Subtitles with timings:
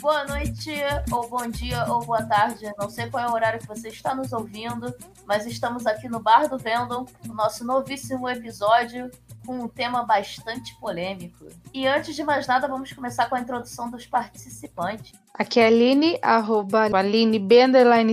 [0.00, 0.72] Boa noite,
[1.12, 2.70] ou bom dia, ou boa tarde.
[2.78, 4.94] Não sei qual é o horário que você está nos ouvindo,
[5.26, 9.10] mas estamos aqui no Bar do Vendom, o nosso novíssimo episódio
[9.46, 11.46] com um tema bastante polêmico.
[11.72, 15.12] E antes de mais nada, vamos começar com a introdução dos participantes.
[15.34, 17.60] Aqui é a Aline, arroba Aline B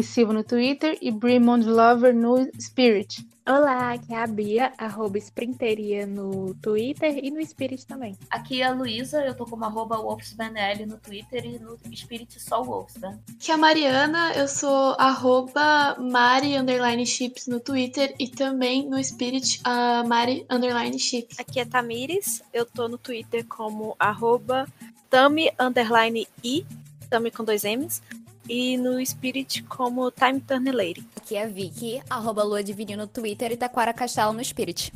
[0.04, 3.27] Silva no Twitter e Brimond Lover no Spirit.
[3.48, 8.17] Olá, aqui é a Bia, arroba Sprinteria no Twitter e no Spirit também.
[8.30, 12.62] Aqui é a Luísa, eu tô como arroba WolfsmanL no Twitter e no Spirit só
[12.62, 13.17] Wolfsman.
[13.36, 19.02] Aqui é a Mariana, eu sou arroba Mari underline chips no Twitter e também no
[19.02, 21.39] Spirit a Mari underline chips.
[21.39, 24.67] Aqui é Tamires, eu tô no Twitter como arroba
[25.09, 26.66] Tami underline i,
[27.09, 28.02] Tami com dois M's,
[28.50, 31.08] e no Spirit como Time Turner Lady.
[31.16, 34.94] Aqui é a Vicky, arroba Lua Divino no Twitter e Taquara Castelo no Spirit.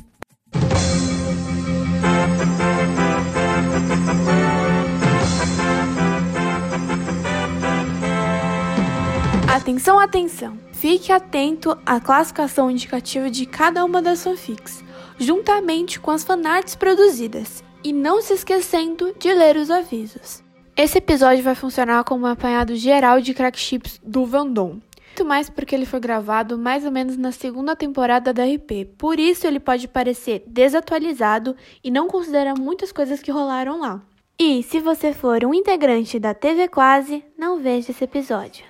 [9.48, 10.58] Atenção, atenção!
[10.72, 14.82] Fique atento à classificação indicativa de cada uma das fanfics,
[15.18, 20.41] juntamente com as fanarts produzidas, e não se esquecendo de ler os avisos.
[20.82, 24.80] Esse episódio vai funcionar como um apanhado geral de crack chips do Vandom.
[25.06, 29.20] Muito mais porque ele foi gravado mais ou menos na segunda temporada da RP, por
[29.20, 34.02] isso ele pode parecer desatualizado e não considera muitas coisas que rolaram lá.
[34.36, 38.64] E se você for um integrante da TV Quase, não veja esse episódio.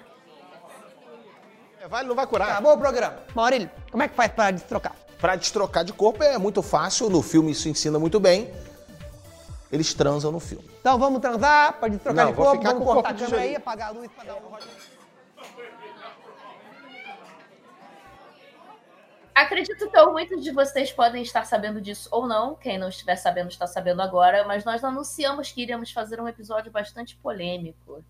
[1.88, 2.50] Vai, não vai curar.
[2.50, 3.20] Acabou o programa.
[3.34, 4.94] Maurílio, como é que faz para destrocar?
[5.18, 8.52] Para destrocar de corpo é muito fácil, no filme isso ensina muito bem.
[9.72, 10.68] Eles transam no filme.
[10.80, 13.12] Então vamos transar, pode trocar Não, de vou corpo, ficar vamos com o cortar a
[13.14, 13.56] corpo de câmera aí, joelho.
[13.56, 14.52] apagar a luz pra dar um
[19.34, 22.54] Acredito que muitos de vocês podem estar sabendo disso ou não.
[22.54, 26.70] Quem não estiver sabendo está sabendo agora, mas nós anunciamos que iríamos fazer um episódio
[26.70, 28.04] bastante polêmico.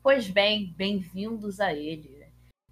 [0.00, 2.24] Pois bem, bem-vindos a ele.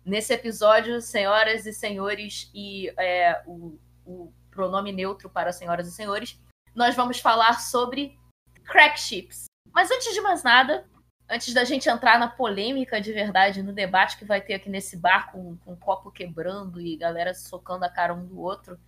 [0.05, 6.39] Nesse episódio, senhoras e senhores, e é, o, o pronome neutro para senhoras e senhores,
[6.77, 8.17] nós vamos falar sobre
[8.67, 9.47] crack chips.
[9.73, 10.89] Mas antes de mais nada,
[11.29, 14.97] antes da gente entrar na polêmica de verdade, no debate que vai ter aqui nesse
[14.97, 18.79] bar com, com copo quebrando e galera socando a cara um do outro,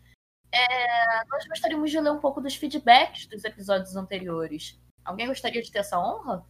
[0.52, 4.80] é, nós gostaríamos de ler um pouco dos feedbacks dos episódios anteriores.
[5.04, 6.44] Alguém gostaria de ter essa honra?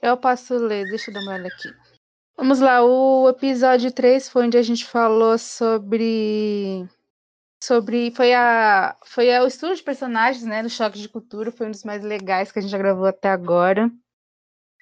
[0.00, 1.68] Eu posso ler, deixa eu dar uma olhada aqui.
[2.36, 6.88] Vamos lá, o episódio 3 foi onde a gente falou sobre.
[7.62, 8.10] Sobre.
[8.10, 8.96] Foi a.
[9.06, 10.62] Foi a- o estudo de personagens, né?
[10.62, 11.52] No Choque de Cultura.
[11.52, 13.88] Foi um dos mais legais que a gente já gravou até agora.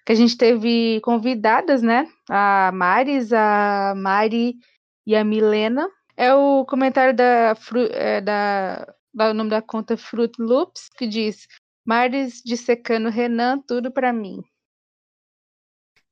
[0.07, 2.09] Que a gente teve convidadas, né?
[2.31, 4.55] A Maris, a Mari
[5.07, 5.87] e a Milena.
[6.17, 7.55] É o comentário da.
[7.93, 11.47] É, da, da o nome da conta Fruit Loops, que diz.
[11.85, 14.41] Maris dissecando Renan, tudo pra mim.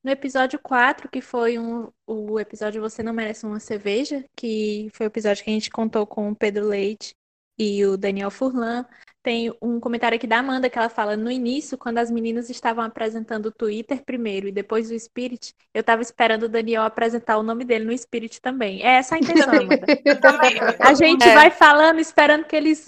[0.03, 5.05] No episódio 4, que foi um, o episódio Você Não Merece Uma Cerveja, que foi
[5.07, 7.13] o episódio que a gente contou com o Pedro Leite
[7.57, 8.85] e o Daniel Furlan,
[9.21, 12.81] tem um comentário aqui da Amanda que ela fala: No início, quando as meninas estavam
[12.85, 17.43] apresentando o Twitter primeiro e depois o Spirit, eu tava esperando o Daniel apresentar o
[17.43, 18.81] nome dele no Spirit também.
[18.81, 19.85] É essa a intenção, Amanda.
[20.79, 21.33] A gente É.
[21.33, 22.85] vai falando, esperando que eles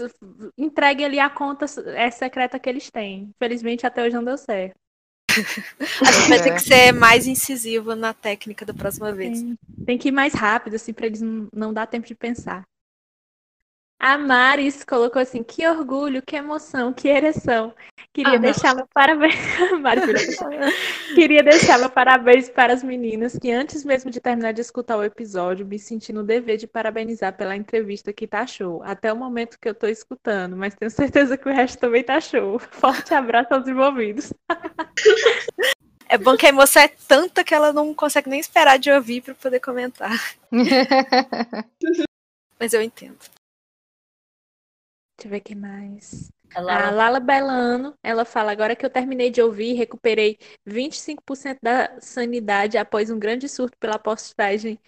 [0.57, 3.29] entreguem ali a conta é, secreta que eles têm.
[3.35, 4.80] Infelizmente, até hoje não deu certo.
[6.01, 9.41] A gente vai ter que ser mais incisivo na técnica da próxima vez.
[9.41, 12.63] Tem, tem que ir mais rápido, assim, pra eles não, não dar tempo de pensar.
[13.99, 17.73] A Maris colocou assim: que orgulho, que emoção, que ereção.
[18.13, 18.39] Queria Ah,
[18.75, 19.35] meu parabéns.
[21.15, 25.03] Queria deixar meu parabéns para as meninas que, antes mesmo de terminar de escutar o
[25.03, 28.81] episódio, me senti no dever de parabenizar pela entrevista que tá show.
[28.83, 32.19] Até o momento que eu tô escutando, mas tenho certeza que o resto também tá
[32.19, 32.59] show.
[32.71, 34.33] Forte abraço aos envolvidos.
[36.09, 39.21] É bom que a emoção é tanta que ela não consegue nem esperar de ouvir
[39.21, 40.19] para poder comentar.
[42.59, 43.17] Mas eu entendo.
[45.21, 46.31] Deixa eu ver o que mais.
[46.55, 51.99] Ela- A Lala Belano, ela fala, agora que eu terminei de ouvir, recuperei 25% da
[52.01, 54.79] sanidade após um grande surto pela postagem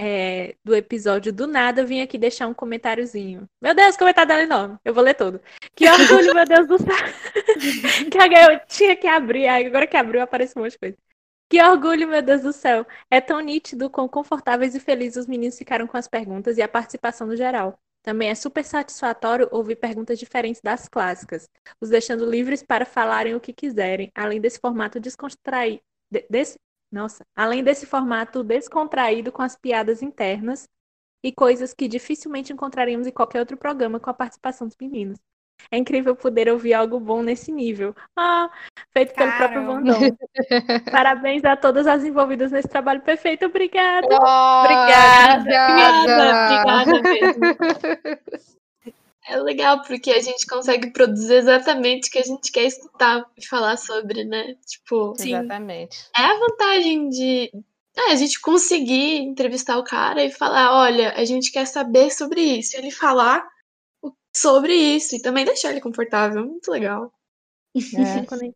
[0.00, 1.32] é, do episódio.
[1.32, 3.46] Do nada, vim aqui deixar um comentáriozinho.
[3.60, 4.76] Meu Deus, o comentário dela é enorme.
[4.84, 5.40] Eu vou ler todo.
[5.74, 6.86] Que orgulho, meu Deus do céu.
[8.12, 10.96] que eu tinha que abrir, agora que abriu, aparece um monte de coisa.
[11.50, 12.86] Que orgulho, meu Deus do céu.
[13.10, 16.68] É tão nítido quão confortáveis e felizes os meninos ficaram com as perguntas e a
[16.68, 17.80] participação no geral.
[18.02, 21.48] Também é super satisfatório ouvir perguntas diferentes das clássicas,
[21.80, 25.82] os deixando livres para falarem o que quiserem, além desse formato descontraído.
[26.90, 30.66] Nossa, além desse formato descontraído com as piadas internas
[31.22, 35.18] e coisas que dificilmente encontraríamos em qualquer outro programa com a participação dos meninos.
[35.70, 37.94] É incrível poder ouvir algo bom nesse nível.
[38.16, 38.50] Ah,
[38.92, 39.66] feito pelo próprio.
[39.66, 39.98] Vandon.
[40.90, 43.46] Parabéns a todas as envolvidas nesse trabalho perfeito.
[43.46, 44.06] Obrigada.
[44.06, 45.40] Obrigada.
[45.40, 47.42] Obrigada, obrigada mesmo.
[49.28, 53.46] É legal porque a gente consegue produzir exatamente o que a gente quer escutar e
[53.46, 54.54] falar sobre, né?
[54.66, 56.08] Tipo, Exatamente.
[56.16, 57.52] é a vantagem de
[57.94, 62.40] é, a gente conseguir entrevistar o cara e falar, olha, a gente quer saber sobre
[62.40, 62.74] isso.
[62.74, 63.46] E ele falar
[64.40, 66.44] sobre isso e também deixar ele confortável.
[66.46, 67.12] Muito legal.
[67.94, 68.26] É.
[68.26, 68.52] Quando, a-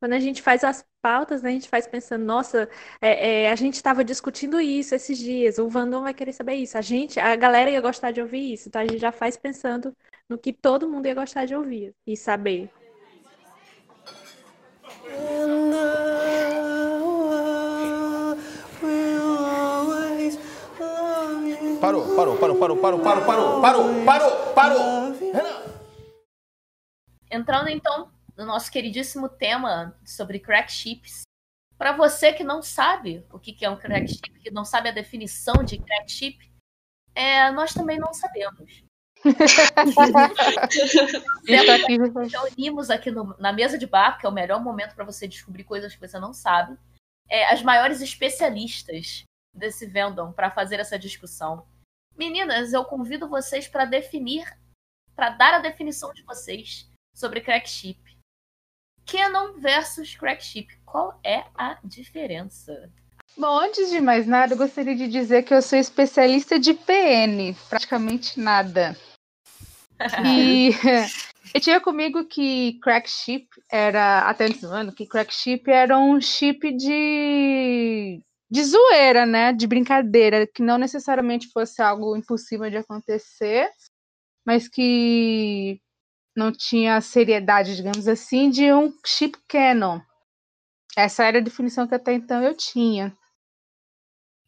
[0.00, 2.68] quando a gente faz as pautas, né, a gente faz pensando, nossa,
[3.00, 6.78] é, é, a gente estava discutindo isso esses dias, o Vandon vai querer saber isso,
[6.78, 9.96] a gente, a galera ia gostar de ouvir isso, então a gente já faz pensando
[10.28, 12.70] no que todo mundo ia gostar de ouvir e saber.
[21.80, 25.14] Parou, parou, parou, parou, parou, parou, parou, parou, parou, parou.
[27.30, 31.22] Entrando então no nosso queridíssimo tema sobre crack chips.
[31.76, 34.92] Para você que não sabe o que é um crack chip, que não sabe a
[34.92, 36.50] definição de crack chip,
[37.14, 38.82] é, nós também não sabemos.
[41.74, 41.98] Aqui.
[42.32, 45.64] reunimos aqui no- na mesa de bar, que é o melhor momento para você descobrir
[45.64, 46.76] coisas que você não sabe,
[47.28, 49.24] é, as maiores especialistas
[49.58, 51.66] desse Vendom para fazer essa discussão.
[52.16, 54.44] Meninas, eu convido vocês para definir,
[55.14, 58.00] para dar a definição de vocês sobre crack chip.
[59.06, 60.68] Canon versus crack chip.
[60.84, 62.92] Qual é a diferença?
[63.36, 67.54] Bom, antes de mais nada, eu gostaria de dizer que eu sou especialista de PN,
[67.68, 68.96] praticamente nada.
[70.24, 70.70] E
[71.52, 75.98] eu tinha comigo que crack chip era, até antes do ano, que crack chip era
[75.98, 79.52] um chip de, de zoeira, né?
[79.52, 83.70] De brincadeira, que não necessariamente fosse algo impossível de acontecer,
[84.46, 85.80] mas que
[86.36, 90.00] não tinha a seriedade, digamos assim, de um chip canon.
[90.96, 93.16] Essa era a definição que até então eu tinha.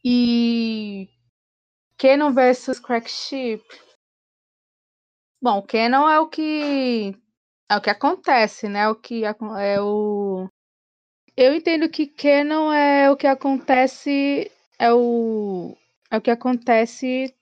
[0.04, 1.08] E
[1.98, 3.62] Canon versus Crack Chip.
[5.42, 7.14] Bom, Canon é o que
[7.70, 8.88] é o que acontece, né?
[8.88, 10.48] O que é o
[11.42, 15.74] Eu entendo que Canon é o que acontece é o
[16.10, 17.34] é o que acontece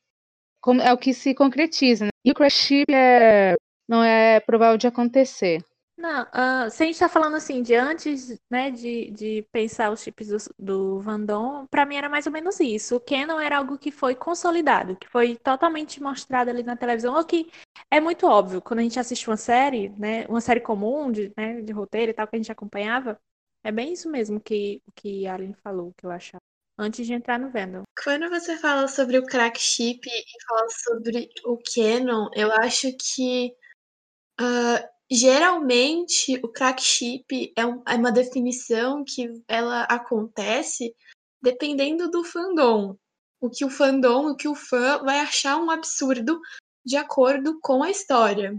[0.84, 2.10] é o que se concretiza, né?
[2.24, 3.56] E o Crack Chip é
[3.88, 5.64] não é provável de acontecer.
[5.96, 10.00] Não, ah, se a gente está falando assim de antes, né, de, de pensar os
[10.00, 12.94] chips do, do Vandon, para mim era mais ou menos isso.
[12.94, 17.24] O Canon era algo que foi consolidado, que foi totalmente mostrado ali na televisão, o
[17.24, 17.50] que
[17.90, 21.62] é muito óbvio quando a gente assiste uma série, né, uma série comum de, né,
[21.62, 23.20] de roteiro e tal que a gente acompanhava,
[23.64, 26.40] é bem isso mesmo que o que a Aline falou, que eu achava,
[26.78, 27.82] antes de entrar no Vandon.
[28.02, 33.54] Quando você fala sobre o crack chip e fala sobre o Canon, eu acho que
[34.40, 40.94] ah, geralmente o crack chip é, um- é uma definição que ela acontece
[41.42, 42.96] dependendo do fandom.
[43.40, 46.40] O que o fandom, o que o fã vai achar um absurdo
[46.84, 48.56] de acordo com a história,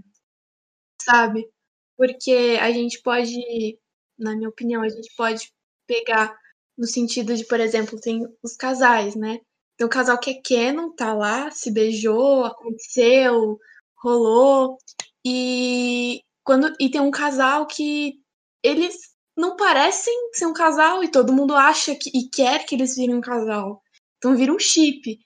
[1.02, 1.50] sabe?
[1.98, 3.78] Porque a gente pode,
[4.20, 5.52] na minha opinião, a gente pode
[5.88, 6.36] pegar
[6.78, 9.40] no sentido de, por exemplo, tem os casais, né?
[9.78, 13.58] Tem o casal que é canon, tá lá, se beijou, aconteceu,
[13.98, 14.78] rolou.
[15.26, 18.16] E quando e tem um casal que
[18.64, 18.96] eles
[19.38, 23.16] não parecem ser um casal e todo mundo acha que, e quer que eles virem
[23.16, 23.82] um casal.
[24.18, 25.18] Então vira um chip.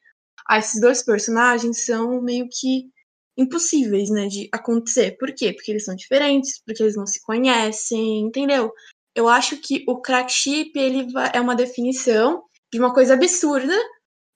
[0.48, 2.92] Ah, esses dois personagens são meio que
[3.38, 5.18] impossíveis, né, de acontecer.
[5.18, 5.54] Por quê?
[5.54, 8.72] Porque eles são diferentes, porque eles não se conhecem, entendeu?
[9.16, 13.76] Eu acho que o crack chip ele é uma definição de uma coisa absurda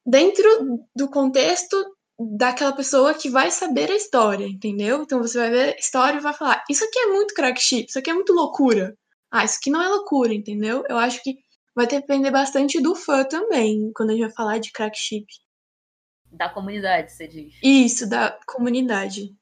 [0.05, 1.75] dentro do contexto
[2.19, 5.03] daquela pessoa que vai saber a história, entendeu?
[5.03, 7.87] Então você vai ver a história e vai falar: Isso aqui é muito crack chip,
[7.89, 8.97] isso aqui é muito loucura.
[9.31, 10.83] Ah, isso aqui não é loucura, entendeu?
[10.89, 11.35] Eu acho que
[11.75, 15.25] vai depender bastante do fã também, quando a gente vai falar de crack chip.
[16.31, 17.55] Da comunidade, você diz.
[17.63, 19.35] Isso, da comunidade.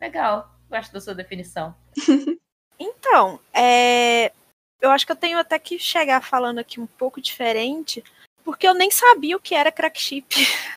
[0.00, 0.54] Legal.
[0.68, 1.74] Gosto da sua definição.
[2.76, 4.32] Então, é,
[4.80, 8.02] eu acho que eu tenho até que chegar falando aqui um pouco diferente,
[8.44, 10.34] porque eu nem sabia o que era crack chip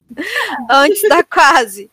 [0.70, 1.90] antes da quase.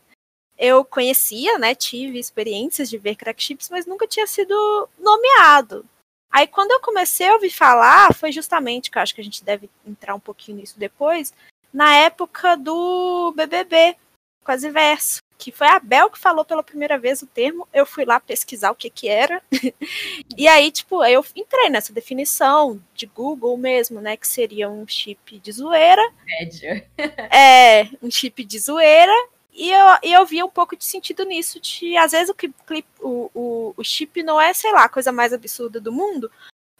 [0.56, 5.84] Eu conhecia, né, tive experiências de ver crack chips, mas nunca tinha sido nomeado.
[6.30, 9.42] Aí quando eu comecei a ouvir falar, foi justamente, que eu acho que a gente
[9.42, 11.32] deve entrar um pouquinho nisso depois,
[11.74, 13.96] na época do BBB,
[14.44, 17.66] quase verso, que foi a Bel que falou pela primeira vez o termo.
[17.74, 19.42] Eu fui lá pesquisar o que que era.
[20.38, 24.16] e aí, tipo, eu entrei nessa definição de Google mesmo, né?
[24.16, 26.02] Que seria um chip de zoeira.
[26.24, 26.88] Média.
[27.34, 29.12] É, um chip de zoeira.
[29.52, 32.84] E eu, e eu vi um pouco de sentido nisso, de às vezes o, clip,
[33.00, 36.28] o, o, o chip não é, sei lá, a coisa mais absurda do mundo,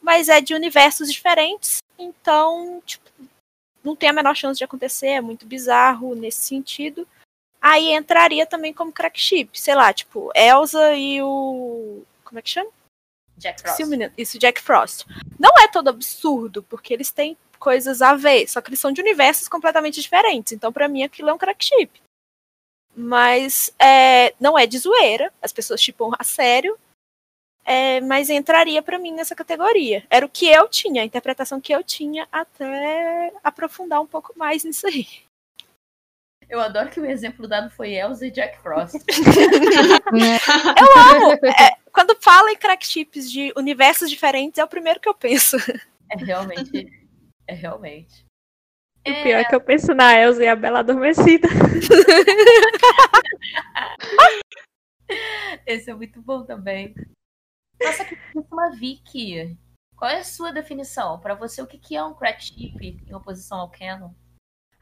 [0.03, 1.79] mas é de universos diferentes.
[1.97, 3.09] Então, tipo,
[3.85, 7.07] não tem a menor chance de acontecer, é muito bizarro nesse sentido.
[7.61, 12.03] Aí entraria também como crack chip, sei lá, tipo, Elsa e o.
[12.25, 12.71] Como é que chama?
[13.37, 14.13] Jack Frost.
[14.17, 15.07] Isso, Jack Frost.
[15.39, 19.01] Não é todo absurdo, porque eles têm coisas a ver, só que eles são de
[19.01, 20.53] universos completamente diferentes.
[20.53, 22.03] Então, para mim, aquilo é um crack chip.
[22.97, 26.79] Mas é, não é de zoeira, as pessoas chipam a sério,
[27.65, 30.05] é, mas entraria para mim nessa categoria.
[30.11, 34.63] Era o que eu tinha, a interpretação que eu tinha até aprofundar um pouco mais
[34.65, 35.07] nisso aí.
[36.49, 38.95] Eu adoro que o exemplo dado foi Elsa e Jack Frost.
[40.79, 41.33] eu amo!
[41.47, 45.57] É, quando fala em crack chips de universos diferentes, é o primeiro que eu penso.
[46.11, 46.87] É realmente.
[47.47, 48.27] É realmente.
[49.07, 49.23] O é...
[49.23, 51.49] pior é que eu penso na Elsa e a Bela Adormecida.
[55.67, 56.95] Esse é muito bom também.
[57.83, 58.07] Nossa,
[58.51, 59.57] uma Vicky.
[59.97, 61.19] Qual é a sua definição?
[61.19, 64.11] Para você, o que é um crack chip em oposição ao canon?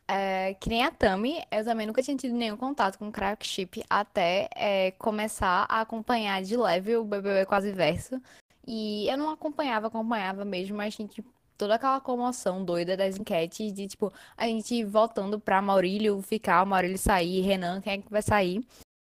[0.08, 3.82] É, que nem a Tami, eu também nunca tinha tido nenhum contato com crack chip
[3.88, 8.20] até é, começar a acompanhar de leve o BBB Quase Verso.
[8.66, 13.72] E eu não acompanhava, acompanhava mesmo, mas tinha tipo, toda aquela comoção doida das enquetes
[13.72, 18.22] de, tipo, a gente voltando pra Maurílio ficar, Maurílio sair, Renan, quem é que vai
[18.22, 18.64] sair?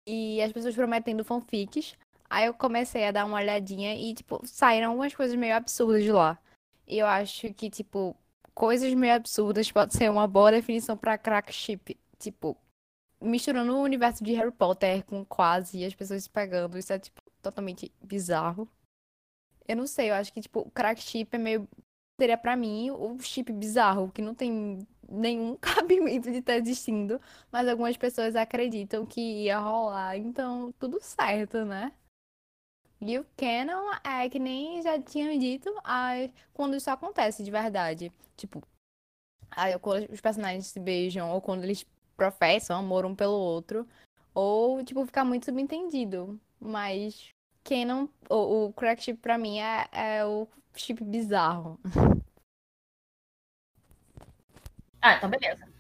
[0.07, 1.95] E as pessoas prometendo fanfics.
[2.31, 6.13] Aí eu comecei a dar uma olhadinha e, tipo, saíram algumas coisas meio absurdas de
[6.13, 6.39] lá.
[6.87, 8.17] E eu acho que, tipo,
[8.55, 11.97] coisas meio absurdas pode ser uma boa definição para crack chip.
[12.19, 12.57] Tipo,
[13.21, 17.23] misturando o universo de Harry Potter com quase as pessoas se pegando, isso é, tipo,
[17.43, 18.69] totalmente bizarro.
[19.67, 21.69] Eu não sei, eu acho que, tipo, crack chip é meio.
[22.21, 27.21] Seria para mim o chip bizarro, que não tem nenhum cabimento de estar existindo,
[27.51, 31.93] mas algumas pessoas acreditam que ia rolar, então tudo certo, né?
[33.01, 38.13] E o canon é que nem já tinha dito, aí, quando isso acontece de verdade.
[38.37, 38.63] Tipo,
[39.51, 41.87] aí, quando os personagens se beijam, ou quando eles
[42.17, 43.87] professam amor um pelo outro,
[44.35, 46.41] ou, tipo, ficar muito subentendido.
[46.61, 47.29] Mas
[47.63, 51.79] canon, o, o crack chip pra mim é, é o chip bizarro.
[55.01, 55.78] Ah, então beleza.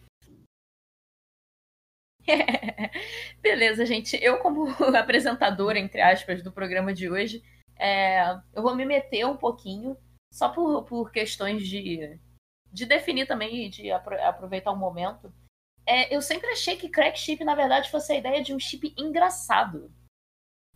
[3.40, 4.18] Beleza, gente.
[4.23, 7.42] Eu, como apresentadora, entre aspas, do programa de hoje,
[7.78, 8.23] é,
[8.54, 9.97] eu vou me meter um pouquinho,
[10.32, 12.18] só por, por questões de,
[12.73, 15.32] de definir também e de aproveitar o um momento.
[15.87, 18.94] É, eu sempre achei que crack chip, na verdade, fosse a ideia de um chip
[18.99, 19.90] engraçado.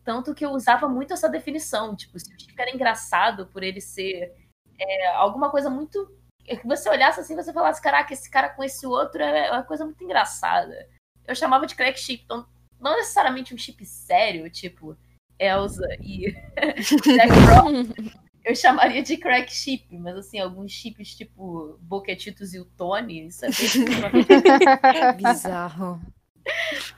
[0.05, 1.95] Tanto que eu usava muito essa definição.
[1.95, 4.35] Tipo, se o chip era engraçado por ele ser
[4.79, 6.19] é, alguma coisa muito.
[6.45, 9.85] Que você olhasse assim você falasse, caraca, esse cara com esse outro é uma coisa
[9.85, 10.89] muito engraçada
[11.27, 12.23] eu chamava de crack chip.
[12.25, 12.47] Então,
[12.81, 14.97] não necessariamente um chip sério, tipo
[15.39, 16.33] Elsa e
[17.05, 18.23] Jack Frost.
[18.45, 23.45] Eu chamaria de crack chip, mas assim, alguns chips tipo Boquetitos e o Tony, isso
[23.45, 23.49] é
[25.15, 26.01] bizarro.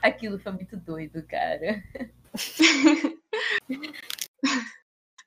[0.01, 1.83] Aquilo foi muito doido, cara.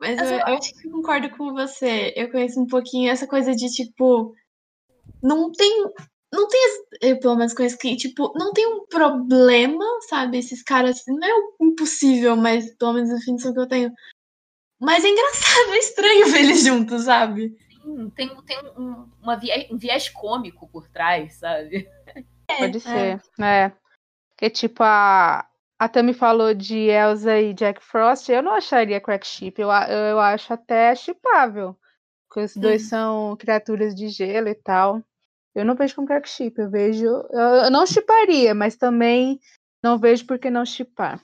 [0.01, 2.13] Mas eu, eu acho que eu concordo com você.
[2.17, 4.35] Eu conheço um pouquinho essa coisa de tipo.
[5.23, 5.87] Não tem
[6.33, 6.61] não tem,
[7.03, 10.39] eu pelo menos conheço que, tipo, não tem um problema, sabe?
[10.39, 13.93] Esses caras, não é impossível, mas pelo menos a definição que eu tenho.
[14.81, 17.57] Mas é engraçado, é estranho ver eles juntos, sabe?
[17.83, 21.89] Sim, tem, tem um, uma viés, um viés cômico por trás, sabe?
[22.47, 23.45] É, Pode ser, é.
[23.45, 23.73] é.
[24.37, 25.47] Que tipo, a,
[25.79, 30.21] a Tami falou de Elsa e Jack Frost, eu não acharia crack chip, eu, eu
[30.21, 31.77] acho até chipável.
[32.29, 32.89] Porque os dois hum.
[32.89, 35.03] são criaturas de gelo e tal.
[35.59, 37.07] Eu não vejo como crack chip, eu vejo.
[37.07, 39.41] Eu, eu não chiparia, mas também
[39.83, 41.21] não vejo por que não chipar.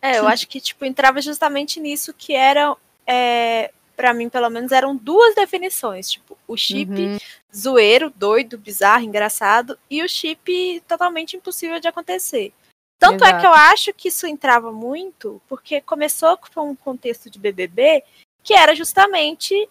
[0.00, 2.76] É, eu acho que tipo entrava justamente nisso que era,
[3.06, 7.18] é, para mim pelo menos eram duas definições, tipo o chip uhum.
[7.54, 12.52] zoeiro, doido, bizarro, engraçado e o chip totalmente impossível de acontecer.
[12.98, 13.36] Tanto Exato.
[13.36, 18.04] é que eu acho que isso entrava muito porque começou com um contexto de BBB
[18.42, 19.68] que era justamente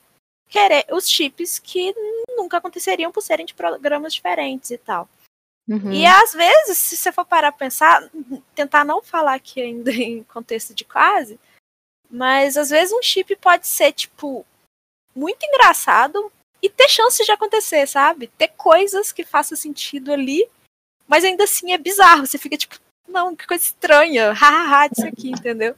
[0.49, 1.93] querer os chips que
[2.47, 5.09] nunca aconteceriam por serem de programas diferentes e tal.
[5.67, 5.91] Uhum.
[5.91, 8.09] E às vezes, se você for parar pra pensar,
[8.55, 11.37] tentar não falar aqui ainda em contexto de quase,
[12.09, 14.45] mas às vezes um chip pode ser, tipo,
[15.13, 18.27] muito engraçado e ter chance de acontecer, sabe?
[18.37, 20.47] Ter coisas que façam sentido ali,
[21.05, 22.25] mas ainda assim é bizarro.
[22.25, 25.75] Você fica tipo, não, que coisa estranha, hahaha, disso aqui, entendeu?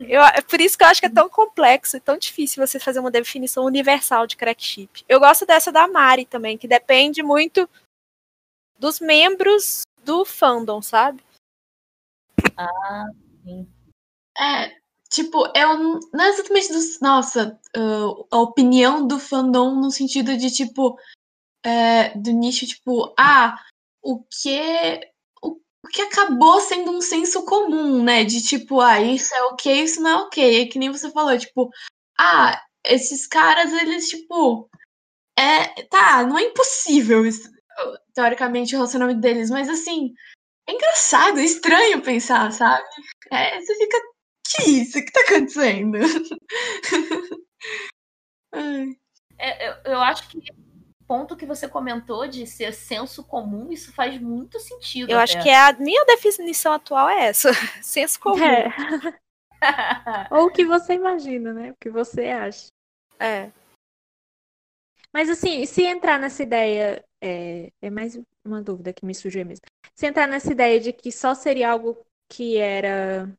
[0.00, 2.78] Eu, é por isso que eu acho que é tão complexo e tão difícil você
[2.78, 5.04] fazer uma definição universal de crack chip.
[5.08, 7.68] Eu gosto dessa da Mari também, que depende muito
[8.78, 11.22] dos membros do fandom, sabe?
[12.56, 13.06] Ah,
[13.42, 13.66] sim.
[14.38, 14.76] É,
[15.10, 15.78] tipo, eu
[16.12, 20.98] não é exatamente dos, nossa, ah, a opinião do fandom no sentido de, tipo,
[21.64, 23.58] é, do nicho, tipo, ah,
[24.02, 25.00] o que.
[25.92, 28.24] Que acabou sendo um senso comum, né?
[28.24, 30.62] De tipo, ah, isso é ok, isso não é ok.
[30.62, 31.70] É que nem você falou, tipo,
[32.18, 34.68] ah, esses caras, eles, tipo.
[35.38, 37.22] É, tá, não é impossível,
[38.14, 40.14] teoricamente, o relacionamento deles, mas assim,
[40.66, 42.88] é engraçado, é estranho pensar, sabe?
[43.30, 43.98] É, você fica,
[44.48, 44.98] que isso?
[44.98, 45.98] O que tá acontecendo?
[49.38, 50.38] É, eu, eu acho que
[51.06, 55.10] ponto que você comentou de ser senso comum, isso faz muito sentido.
[55.10, 57.50] Eu acho que é a minha definição atual é essa,
[57.82, 58.44] senso comum.
[58.44, 58.68] É.
[60.30, 61.70] Ou o que você imagina, né?
[61.70, 62.68] O que você acha.
[63.18, 63.50] É.
[65.12, 69.64] Mas assim, se entrar nessa ideia, é, é mais uma dúvida que me surgiu mesmo.
[69.94, 71.96] Se entrar nessa ideia de que só seria algo
[72.28, 73.30] que era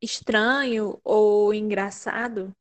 [0.00, 2.52] estranho ou engraçado,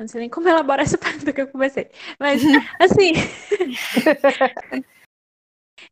[0.00, 1.90] eu não sei nem como elaborar essa pergunta que eu comecei.
[2.18, 2.42] Mas,
[2.78, 3.12] assim.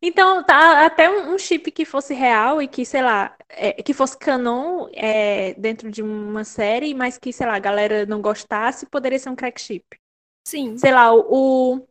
[0.01, 4.17] Então, tá até um chip que fosse real e que, sei lá, é, que fosse
[4.17, 9.17] canon é, dentro de uma série, mas que, sei lá, a galera não gostasse, poderia
[9.19, 9.85] ser um crack chip.
[10.47, 10.77] Sim.
[10.77, 11.75] Sei lá, o.
[11.75, 11.87] o-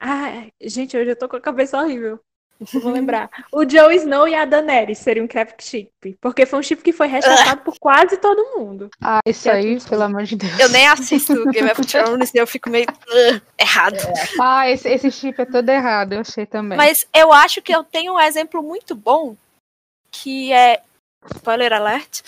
[0.00, 2.18] Ah, gente, hoje eu tô com a cabeça horrível.
[2.60, 3.28] Vou lembrar.
[3.52, 6.16] O Jon Snow e a Daenerys seriam um crack chip.
[6.20, 8.90] Porque foi um chip que foi rechaçado por quase todo mundo.
[9.02, 10.58] Ah, isso aí, pelo amor de Deus.
[10.58, 12.86] Eu nem assisto Game of Thrones e eu fico meio
[13.58, 13.98] errado.
[14.40, 16.78] Ah, esse, esse chip é todo errado, eu achei também.
[16.78, 19.36] Mas eu acho que eu tenho um exemplo muito bom,
[20.10, 20.80] que é.
[21.34, 22.22] Spoiler alert.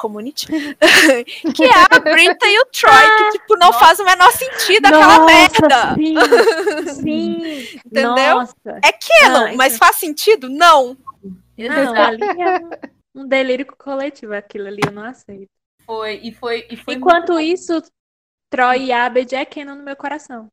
[0.00, 0.46] Community.
[1.54, 5.18] que é a Brita e o Troy, que, tipo, não faz o menor sentido aquela
[5.18, 5.94] Nossa, merda.
[5.94, 6.14] Sim,
[7.02, 7.80] sim.
[7.84, 8.34] Entendeu?
[8.36, 8.54] Nossa.
[8.82, 10.48] É canon, Ah, mas isso- faz sentido?
[10.48, 10.96] Não.
[11.58, 15.48] Não, ali é um, um delírio coletivo, aquilo ali eu não aceito.
[15.84, 17.82] Foi, e foi, e foi Enquanto muito- isso,
[18.50, 20.48] Troy e Abed é canon no meu coração.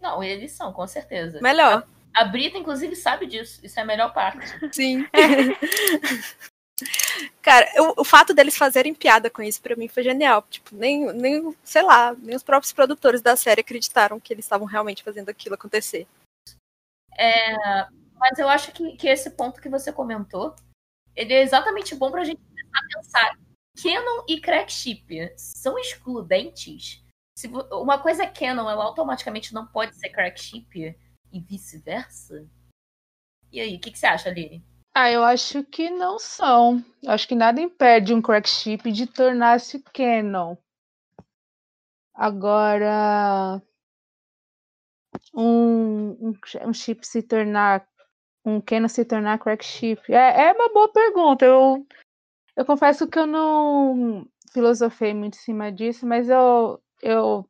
[0.00, 1.40] Não, eles são, com certeza.
[1.42, 1.86] Melhor.
[2.14, 3.60] A Brita, inclusive, sabe disso.
[3.62, 4.46] Isso é a melhor parte.
[4.72, 5.06] Sim.
[7.40, 10.42] Cara, o, o fato deles fazerem piada com isso pra mim foi genial.
[10.50, 14.66] Tipo, nem, nem, sei lá, nem os próprios produtores da série acreditaram que eles estavam
[14.66, 16.06] realmente fazendo aquilo acontecer.
[17.18, 20.54] É, mas eu acho que, que esse ponto que você comentou,
[21.14, 22.40] ele é exatamente bom pra gente
[22.92, 23.38] pensar.
[23.82, 27.02] Canon e crack chip são excludentes?
[27.38, 30.98] Se uma coisa é canon, ela automaticamente não pode ser crack chip
[31.32, 32.46] e vice-versa?
[33.52, 34.64] E aí, o que, que você acha, Aline?
[34.98, 36.82] Ah, eu acho que não são.
[37.02, 40.56] Eu acho que nada impede um crack chip de tornar-se canon.
[42.14, 43.60] Agora,
[45.34, 46.32] um,
[46.64, 47.86] um, chip se tornar.
[48.42, 50.00] Um canon se tornar crack chip.
[50.10, 51.44] É, é uma boa pergunta.
[51.44, 51.86] Eu,
[52.56, 57.46] eu confesso que eu não filosofei muito em cima disso, mas eu, eu,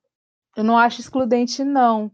[0.57, 2.11] eu não acho excludente, não.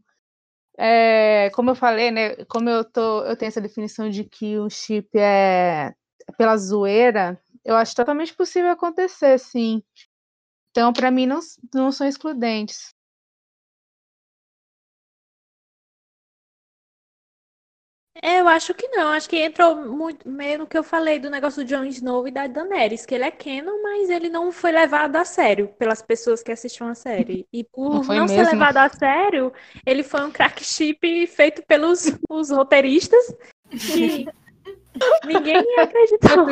[0.79, 2.37] É, como eu falei, né?
[2.47, 5.95] Como eu tô, eu tenho essa definição de que o chip é
[6.39, 9.83] pela zoeira, eu acho totalmente possível acontecer, sim.
[10.71, 11.41] Então, para mim, não,
[11.75, 12.95] não são excludentes.
[18.21, 21.31] É, Eu acho que não, acho que entrou muito meio no que eu falei do
[21.31, 24.71] negócio do Jon Snow e da Daenerys, que ele é canon, mas ele não foi
[24.73, 27.47] levado a sério pelas pessoas que assistiam a série.
[27.53, 29.53] E por Não não ser levado a sério,
[29.87, 33.35] ele foi um crack chip feito pelos os roteiristas
[33.71, 34.27] que
[35.25, 36.47] ninguém acreditou.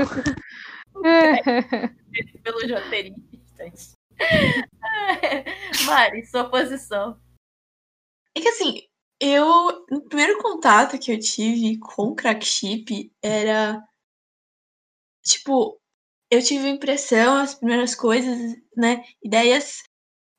[2.43, 3.93] Pelos roteiristas.
[5.87, 7.19] Mari, sua posição.
[8.37, 8.83] É que assim,
[9.21, 9.85] eu.
[9.91, 13.83] No primeiro contato que eu tive com o crack chip era.
[15.25, 15.79] Tipo,
[16.31, 19.05] eu tive a impressão, as primeiras coisas, né?
[19.23, 19.83] Ideias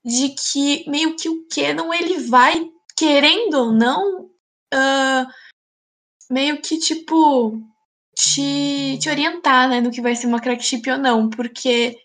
[0.04, 2.56] de que meio que o Canon ele vai,
[2.98, 4.32] querendo ou não,
[4.74, 5.28] ah,
[6.30, 7.62] meio que tipo.
[8.14, 11.98] Te, te orientar, né, no que vai ser uma crack chip ou não, porque,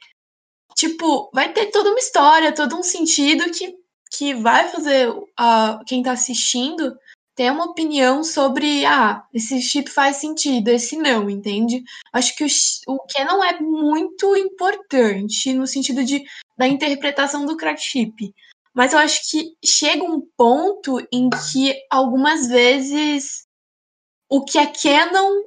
[0.77, 3.77] tipo, vai ter toda uma história, todo um sentido que
[4.11, 6.97] que vai fazer a quem tá assistindo
[7.35, 11.85] ter uma opinião sobre ah, esse chip faz sentido, esse não, entende?
[12.13, 12.49] Acho que o,
[12.89, 16.25] o que não é muito importante no sentido de
[16.57, 18.35] da interpretação do crack chip.
[18.75, 23.47] Mas eu acho que chega um ponto em que algumas vezes
[24.31, 25.43] o que é canon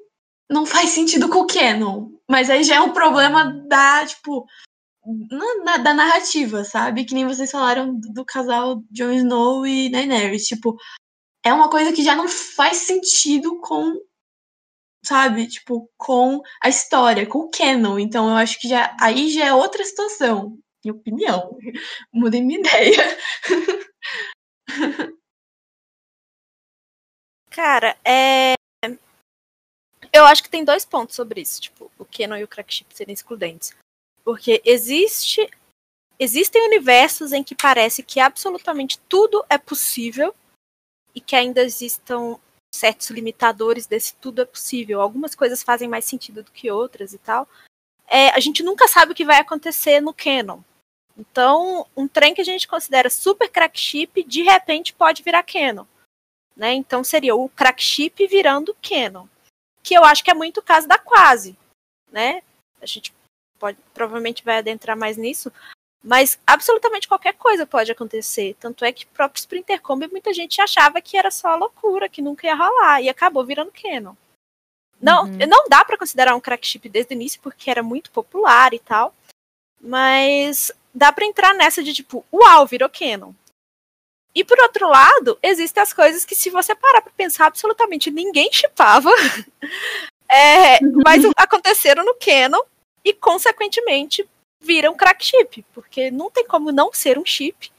[0.49, 2.09] não faz sentido com o canon.
[2.27, 4.45] Mas aí já é um problema da, tipo,
[5.29, 7.05] na- na- da narrativa, sabe?
[7.05, 10.45] Que nem vocês falaram do, do casal Jon Snow e Daenerys.
[10.45, 10.75] Tipo,
[11.45, 13.93] é uma coisa que já não faz sentido com,
[15.05, 15.47] sabe?
[15.47, 17.99] Tipo, com a história, com o canon.
[17.99, 20.57] Então eu acho que já aí já é outra situação.
[20.83, 21.57] Minha opinião.
[22.13, 22.97] Mudei minha ideia.
[27.49, 28.53] Cara, é.
[30.13, 33.13] Eu acho que tem dois pontos sobre isso, tipo, o Canon e o Crackship serem
[33.13, 33.75] excludentes.
[34.29, 35.49] Porque existe.
[36.19, 40.35] Existem universos em que parece que absolutamente tudo é possível
[41.15, 42.37] e que ainda existam
[42.71, 45.01] certos limitadores desse tudo é possível.
[45.01, 47.47] Algumas coisas fazem mais sentido do que outras e tal.
[48.07, 50.61] É, a gente nunca sabe o que vai acontecer no Canon.
[51.17, 55.87] Então, um trem que a gente considera super crack chip, de repente pode virar Canon.
[56.55, 56.73] Né?
[56.73, 59.25] Então seria o crack chip virando Canon.
[59.81, 61.57] Que eu acho que é muito o caso da Quase.
[62.11, 62.43] Né?
[62.79, 63.11] A gente
[63.59, 65.51] pode, provavelmente vai adentrar mais nisso.
[66.01, 68.55] Mas absolutamente qualquer coisa pode acontecer.
[68.59, 72.21] Tanto é que o próprio Sprinter Combi muita gente achava que era só loucura, que
[72.21, 73.01] nunca ia rolar.
[73.01, 74.15] E acabou virando Canon.
[75.01, 75.37] Não, Uhum.
[75.47, 78.79] não dá pra considerar um crack chip desde o início, porque era muito popular e
[78.79, 79.13] tal.
[79.81, 83.33] Mas dá pra entrar nessa de tipo, uau, virou Canon.
[84.33, 88.51] E por outro lado, existem as coisas que, se você parar pra pensar, absolutamente ninguém
[88.53, 89.09] chipava.
[90.29, 92.61] é, mas aconteceram no Canon
[93.03, 94.27] e, consequentemente,
[94.61, 95.65] viram crack chip.
[95.73, 97.71] Porque não tem como não ser um chip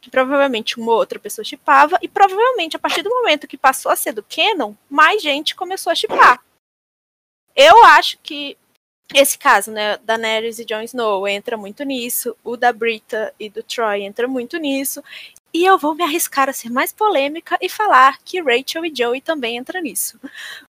[0.00, 3.96] que provavelmente uma outra pessoa chipava, e provavelmente a partir do momento que passou a
[3.96, 6.42] ser do Canon, mais gente começou a chipar.
[7.54, 8.56] Eu acho que
[9.14, 13.48] esse caso, né, da Daenerys e Jon Snow entra muito nisso, o da Brita e
[13.48, 15.02] do Troy entra muito nisso,
[15.52, 19.20] e eu vou me arriscar a ser mais polêmica e falar que Rachel e Joey
[19.20, 20.20] também entram nisso,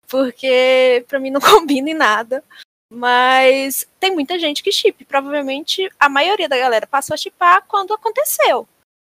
[0.07, 2.43] porque pra mim não combina em nada.
[2.89, 5.03] Mas tem muita gente que chip.
[5.05, 8.67] Provavelmente a maioria da galera passou a chipar quando aconteceu.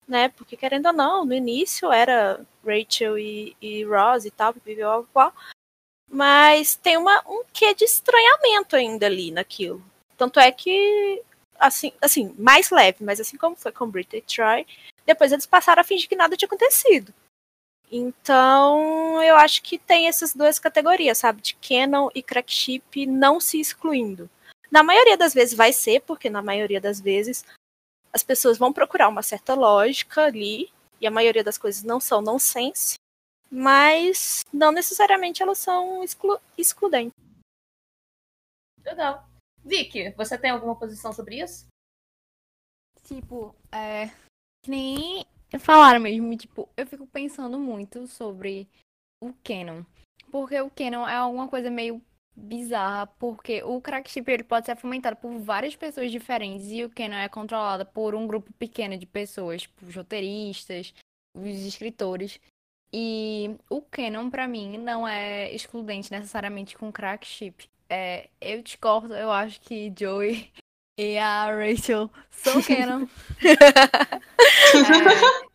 [0.06, 0.28] Né?
[0.30, 4.88] Porque querendo ou não, no início era Rachel e, e Ross e tal, viveu
[6.12, 9.82] mas tem uma, um quê de estranhamento ainda ali naquilo.
[10.14, 11.22] Tanto é que,
[11.58, 14.66] assim, assim, mais leve, mas assim como foi com Brit e Troy,
[15.06, 17.14] depois eles passaram a fingir que nada tinha acontecido.
[17.94, 21.42] Então, eu acho que tem essas duas categorias, sabe?
[21.42, 24.30] De canon e crack chip não se excluindo.
[24.70, 27.44] Na maioria das vezes vai ser, porque na maioria das vezes
[28.10, 32.22] as pessoas vão procurar uma certa lógica ali, e a maioria das coisas não são
[32.22, 32.94] nonsense,
[33.50, 37.12] mas não necessariamente elas são exclu excludentes.
[38.82, 39.28] Legal.
[39.62, 41.66] Vicky, você tem alguma posição sobre isso?
[43.04, 44.08] Tipo, é.
[44.62, 45.26] Que nem
[45.58, 48.68] falaram mesmo, tipo, eu fico pensando muito sobre
[49.20, 49.82] o Canon.
[50.30, 52.02] Porque o Canon é alguma coisa meio
[52.34, 56.90] bizarra, porque o crack chip ele pode ser fomentado por várias pessoas diferentes e o
[56.90, 60.94] Canon é controlado por um grupo pequeno de pessoas, tipo, os roteiristas,
[61.36, 62.40] os escritores.
[62.92, 67.68] E o Canon, pra mim, não é excludente necessariamente com crack chip.
[67.88, 70.50] É, eu discordo, eu acho que Joey
[71.02, 73.06] e a Rachel são Canon.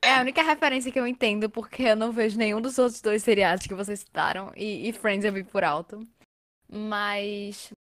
[0.01, 3.01] É, é a única referência que eu entendo, porque eu não vejo nenhum dos outros
[3.01, 4.51] dois seriados que vocês citaram.
[4.55, 6.07] E, e Friends eu vi por alto.
[6.69, 7.71] Mas.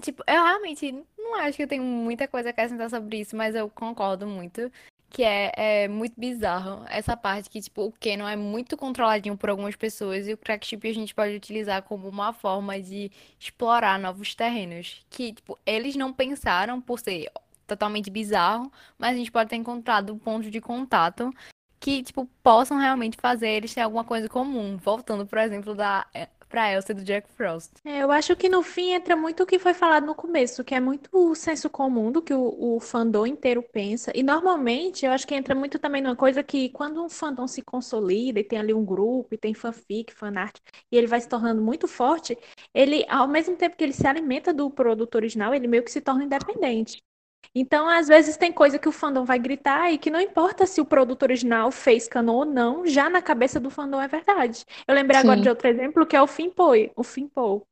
[0.00, 3.54] Tipo, eu realmente não acho que eu tenho muita coisa a acrescentar sobre isso, mas
[3.54, 4.70] eu concordo muito.
[5.14, 5.52] Que é,
[5.84, 10.26] é muito bizarro essa parte que, tipo, o Canon é muito controladinho por algumas pessoas
[10.26, 15.06] e o crack chip a gente pode utilizar como uma forma de explorar novos terrenos.
[15.08, 17.30] Que, tipo, eles não pensaram por ser
[17.64, 21.32] totalmente bizarro, mas a gente pode ter encontrado pontos de contato
[21.78, 24.76] que, tipo, possam realmente fazer eles terem alguma coisa comum.
[24.78, 26.04] Voltando, por exemplo, da,
[26.54, 27.72] pra Elsa do Jack Frost.
[27.84, 30.72] É, eu acho que no fim entra muito o que foi falado no começo, que
[30.72, 34.12] é muito o senso comum do que o, o fandom inteiro pensa.
[34.14, 37.60] E normalmente eu acho que entra muito também numa coisa que quando um fandom se
[37.60, 40.56] consolida e tem ali um grupo, e tem fanfic, fanart,
[40.92, 42.38] e ele vai se tornando muito forte,
[42.72, 46.00] ele, ao mesmo tempo que ele se alimenta do produto original, ele meio que se
[46.00, 47.02] torna independente.
[47.54, 50.80] Então, às vezes, tem coisa que o fandom vai gritar e que não importa se
[50.80, 54.64] o produto original fez canon ou não, já na cabeça do fandom é verdade.
[54.86, 55.42] Eu lembrei agora Sim.
[55.42, 57.66] de outro exemplo, que é o Finpoi, o Finpo.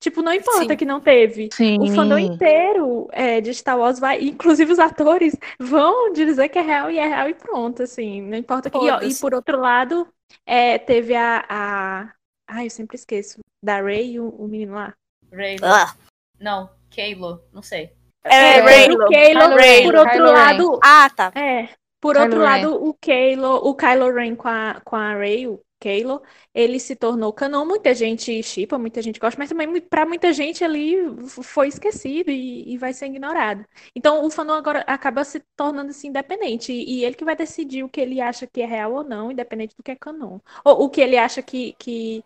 [0.00, 0.76] Tipo, não importa Sim.
[0.76, 1.48] que não teve.
[1.50, 1.80] Sim.
[1.80, 6.62] O fandom inteiro é, de Star Wars vai, inclusive os atores, vão dizer que é
[6.62, 8.20] real e é real e pronto, assim.
[8.20, 8.76] Não importa que.
[8.76, 10.06] E, ó, e por outro lado,
[10.44, 12.12] é, teve a, a.
[12.46, 13.38] Ai, eu sempre esqueço.
[13.62, 14.94] Da Rey e o, o menino lá.
[15.32, 15.64] Raylo.
[15.64, 15.96] Ah.
[16.38, 17.92] Não, Kaylo, não sei.
[18.24, 19.04] É, É, Raylo.
[19.04, 19.40] o Kylo,
[19.84, 21.32] por outro Kylo lado, Ah, tá.
[21.34, 21.68] é,
[22.00, 25.60] por Kylo outro lado, o Kylo, o Kylo Ren com a, com a Rey, o
[25.84, 26.22] Kylo,
[26.54, 27.66] ele se tornou canon.
[27.66, 32.72] Muita gente chipa, muita gente gosta, mas também para muita gente ali foi esquecido e,
[32.72, 33.66] e, vai ser ignorado.
[33.94, 36.72] Então o fandom agora acaba se tornando assim, independente.
[36.72, 39.30] E, e, ele que vai decidir o que ele acha que é real ou não,
[39.30, 40.38] independente do que é canon.
[40.64, 42.24] Ou o que ele acha que, que,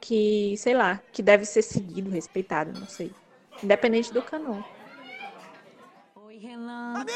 [0.00, 3.12] que sei lá, que deve ser seguido, respeitado, não sei.
[3.62, 4.62] Independente do canon.
[6.44, 7.06] Renan.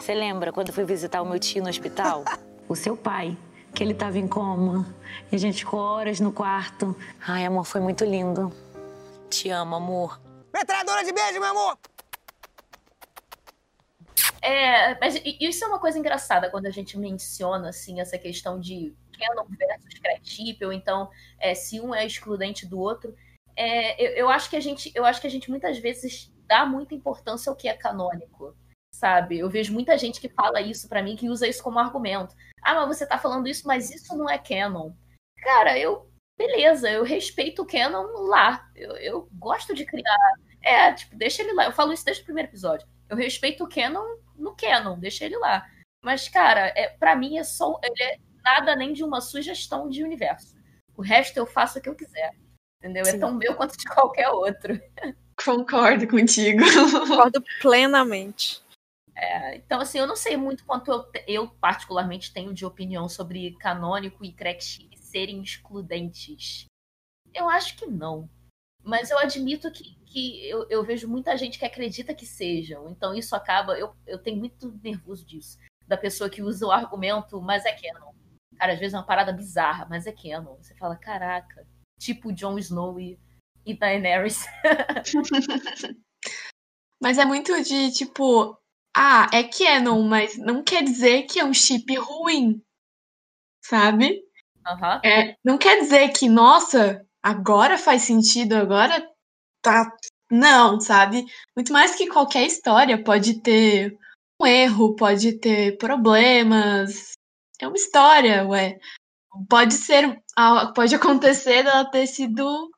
[0.00, 2.22] Você lembra quando eu fui visitar o meu tio no hospital?
[2.68, 3.36] o seu pai
[3.74, 4.86] que ele estava em coma.
[5.30, 6.96] E a gente ficou horas no quarto.
[7.26, 8.52] Ai, amor, foi muito lindo.
[9.28, 10.20] Te amo, amor.
[10.54, 11.76] Metralhadora de beijo, meu amor!
[14.40, 18.94] É, mas isso é uma coisa engraçada quando a gente menciona assim essa questão de
[19.18, 23.12] canon versus crack ou então é, se um é excludente do outro.
[23.56, 26.64] É, eu, eu, acho que a gente, eu acho que a gente muitas vezes dá
[26.64, 28.54] muita importância ao que é canônico
[28.96, 29.38] sabe?
[29.38, 32.34] Eu vejo muita gente que fala isso para mim, que usa isso como argumento.
[32.62, 34.92] Ah, mas você tá falando isso, mas isso não é canon.
[35.38, 36.10] Cara, eu.
[36.38, 38.68] Beleza, eu respeito o canon lá.
[38.74, 40.32] Eu, eu gosto de criar.
[40.62, 41.64] É, tipo, deixa ele lá.
[41.64, 42.86] Eu falo isso desde o primeiro episódio.
[43.08, 45.66] Eu respeito o canon no canon, deixa ele lá.
[46.02, 47.78] Mas, cara, é, para mim é só.
[47.82, 50.56] Ele é nada nem de uma sugestão de universo.
[50.96, 52.34] O resto eu faço o que eu quiser.
[52.80, 53.02] Entendeu?
[53.02, 53.16] É Sim.
[53.16, 54.80] É tão meu quanto de qualquer outro.
[55.42, 56.62] Concordo contigo.
[56.90, 58.65] Concordo plenamente.
[59.16, 63.56] É, então, assim, eu não sei muito quanto eu, eu particularmente tenho de opinião sobre
[63.56, 64.62] canônico e crack
[65.00, 66.66] serem excludentes.
[67.32, 68.28] Eu acho que não.
[68.84, 72.90] Mas eu admito que, que eu, eu, vejo muita gente que acredita que sejam.
[72.90, 73.78] Então isso acaba.
[73.78, 75.58] Eu, eu tenho muito nervoso disso.
[75.88, 78.12] Da pessoa que usa o argumento, mas é canon.
[78.58, 80.56] Cara, às vezes é uma parada bizarra, mas é canon.
[80.56, 81.66] Você fala, caraca.
[81.98, 83.18] Tipo Jon Snow e,
[83.64, 84.44] e Daenerys.
[87.02, 88.56] mas é muito de, tipo,
[88.98, 92.62] ah, é canon, mas não quer dizer que é um chip ruim,
[93.62, 94.22] sabe?
[94.66, 95.00] Uhum.
[95.04, 99.06] É, não quer dizer que, nossa, agora faz sentido, agora
[99.62, 99.92] tá.
[100.30, 101.24] Não, sabe?
[101.54, 103.96] Muito mais que qualquer história pode ter
[104.40, 107.12] um erro, pode ter problemas.
[107.60, 108.78] É uma história, ué.
[109.48, 110.20] Pode ser.
[110.74, 112.70] Pode acontecer dela ter sido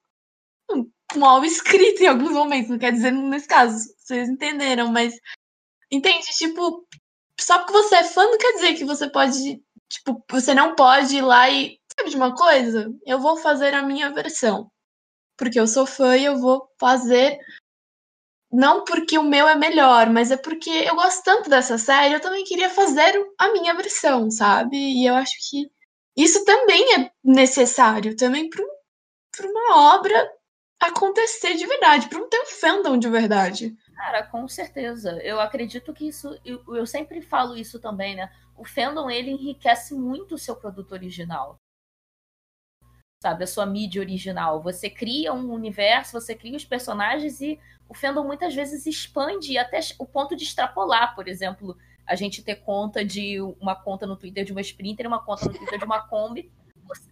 [1.17, 5.15] mal escrita em alguns momentos, não quer dizer nesse caso, vocês entenderam, mas
[5.91, 6.27] Entende?
[6.37, 6.87] Tipo,
[7.41, 9.63] só porque você é fã não quer dizer que você pode.
[9.89, 11.79] Tipo, você não pode ir lá e.
[11.97, 12.93] Sabe de uma coisa?
[13.07, 14.71] Eu vou fazer a minha versão.
[15.37, 17.39] Porque eu sou fã e eu vou fazer.
[18.51, 22.21] Não porque o meu é melhor, mas é porque eu gosto tanto dessa série, eu
[22.21, 24.77] também queria fazer a minha versão, sabe?
[24.77, 25.71] E eu acho que
[26.17, 28.65] isso também é necessário também para
[29.47, 30.33] uma obra
[30.81, 33.77] acontecer de verdade, para não ter um fandom de verdade.
[33.99, 35.21] Cara, com certeza.
[35.25, 36.39] Eu acredito que isso.
[36.45, 38.31] Eu, eu sempre falo isso também, né?
[38.57, 41.57] O fandom ele enriquece muito o seu produto original.
[43.21, 44.63] Sabe, a sua mídia original.
[44.63, 47.59] Você cria um universo, você cria os personagens e
[47.89, 52.55] o fandom muitas vezes expande até o ponto de extrapolar, por exemplo, a gente ter
[52.57, 55.85] conta de uma conta no Twitter de uma Sprinter e uma conta no Twitter de
[55.85, 56.53] uma Kombi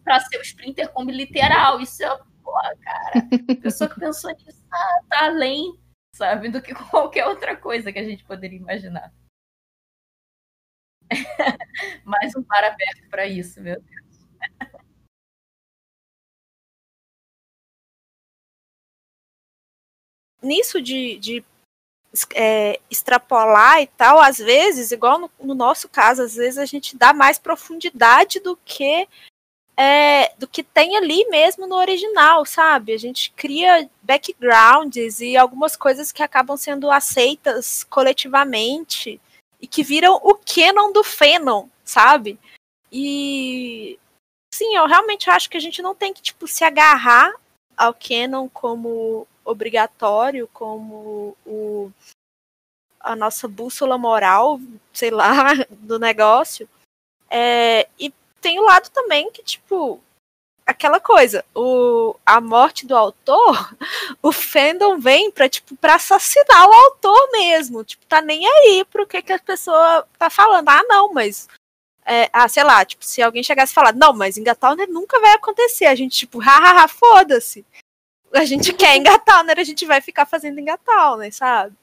[0.05, 1.81] para ser o Sprinter Kombi literal.
[1.81, 3.29] Isso é, porra, cara.
[3.51, 5.77] A pessoa que pensou nisso tá, tá além
[6.17, 6.49] sabe?
[6.49, 9.13] Do que qualquer outra coisa que a gente poderia imaginar.
[12.05, 14.07] Mais um par aberto para isso, meu Deus.
[20.43, 21.45] Nisso de, de
[22.35, 26.97] é, extrapolar e tal, às vezes, igual no, no, nosso caso, às vezes a gente
[26.97, 29.09] dá mais profundidade do que
[29.77, 32.93] é, do que tem ali mesmo no original, sabe?
[32.93, 39.21] A gente cria backgrounds e algumas coisas que acabam sendo aceitas coletivamente
[39.61, 42.39] e que viram o canon do Fenon, sabe?
[42.91, 43.99] E
[44.53, 47.33] sim, eu realmente acho que a gente não tem que tipo se agarrar
[47.77, 51.93] ao canon como obrigatório, como o
[52.99, 54.59] a nossa bússola moral,
[54.93, 56.69] sei lá, do negócio.
[57.31, 58.12] É, e
[58.47, 60.01] tem o lado também que, tipo,
[60.65, 63.77] aquela coisa, o, a morte do autor,
[64.23, 67.83] o fandom vem pra, tipo, pra assassinar o autor mesmo.
[67.83, 70.69] Tipo, tá nem aí pro que, que a pessoa tá falando.
[70.69, 71.49] Ah, não, mas.
[72.05, 75.33] É, ah, sei lá, tipo, se alguém chegasse e falar, não, mas engatar nunca vai
[75.33, 75.87] acontecer.
[75.87, 77.67] A gente, tipo, hahaha, foda-se.
[78.33, 79.55] A gente quer engatar, né?
[79.57, 81.75] A gente vai ficar fazendo engatar, né, sabe?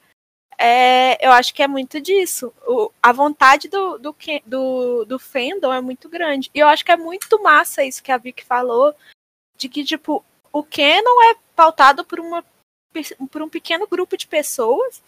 [0.58, 2.52] É, eu acho que é muito disso.
[2.66, 6.50] O, a vontade do, do, do, do fandom é muito grande.
[6.54, 8.94] E eu acho que é muito massa isso que a Vicky falou,
[9.56, 12.44] de que, tipo, o canon é pautado por, uma,
[13.30, 15.02] por um pequeno grupo de pessoas,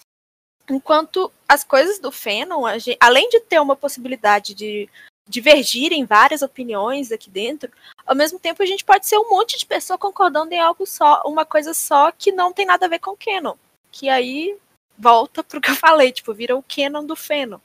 [0.68, 2.64] enquanto as coisas do fandom,
[3.00, 4.88] além de ter uma possibilidade de
[5.28, 7.70] divergirem várias opiniões aqui dentro,
[8.06, 11.22] ao mesmo tempo a gente pode ser um monte de pessoa concordando em algo só,
[11.24, 13.56] uma coisa só que não tem nada a ver com o canon.
[13.90, 14.56] Que aí
[14.98, 17.60] volta pro que eu falei, tipo, vira o canon do fandom.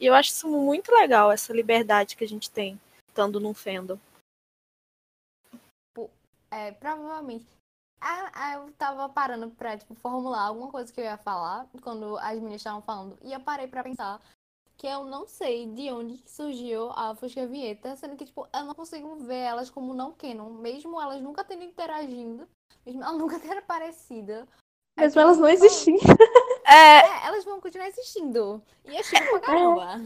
[0.00, 3.98] E eu acho isso muito legal, essa liberdade que a gente tem estando num fandom.
[6.52, 7.46] É, provavelmente.
[7.98, 12.18] Ah, ah, eu tava parando pra, tipo, formular alguma coisa que eu ia falar quando
[12.18, 13.16] as meninas estavam falando.
[13.22, 14.20] E eu parei pra pensar
[14.76, 18.74] que eu não sei de onde surgiu a Fusca Vinheta, sendo que, tipo, eu não
[18.74, 22.46] consigo ver elas como não canon, mesmo elas nunca tendo interagindo,
[22.84, 24.32] mesmo elas nunca terem aparecido.
[24.96, 26.00] É mesmo elas não existindo.
[26.64, 26.98] É...
[26.98, 27.26] é...
[27.26, 28.62] elas vão continuar existindo.
[28.84, 30.00] E é chique pra caramba.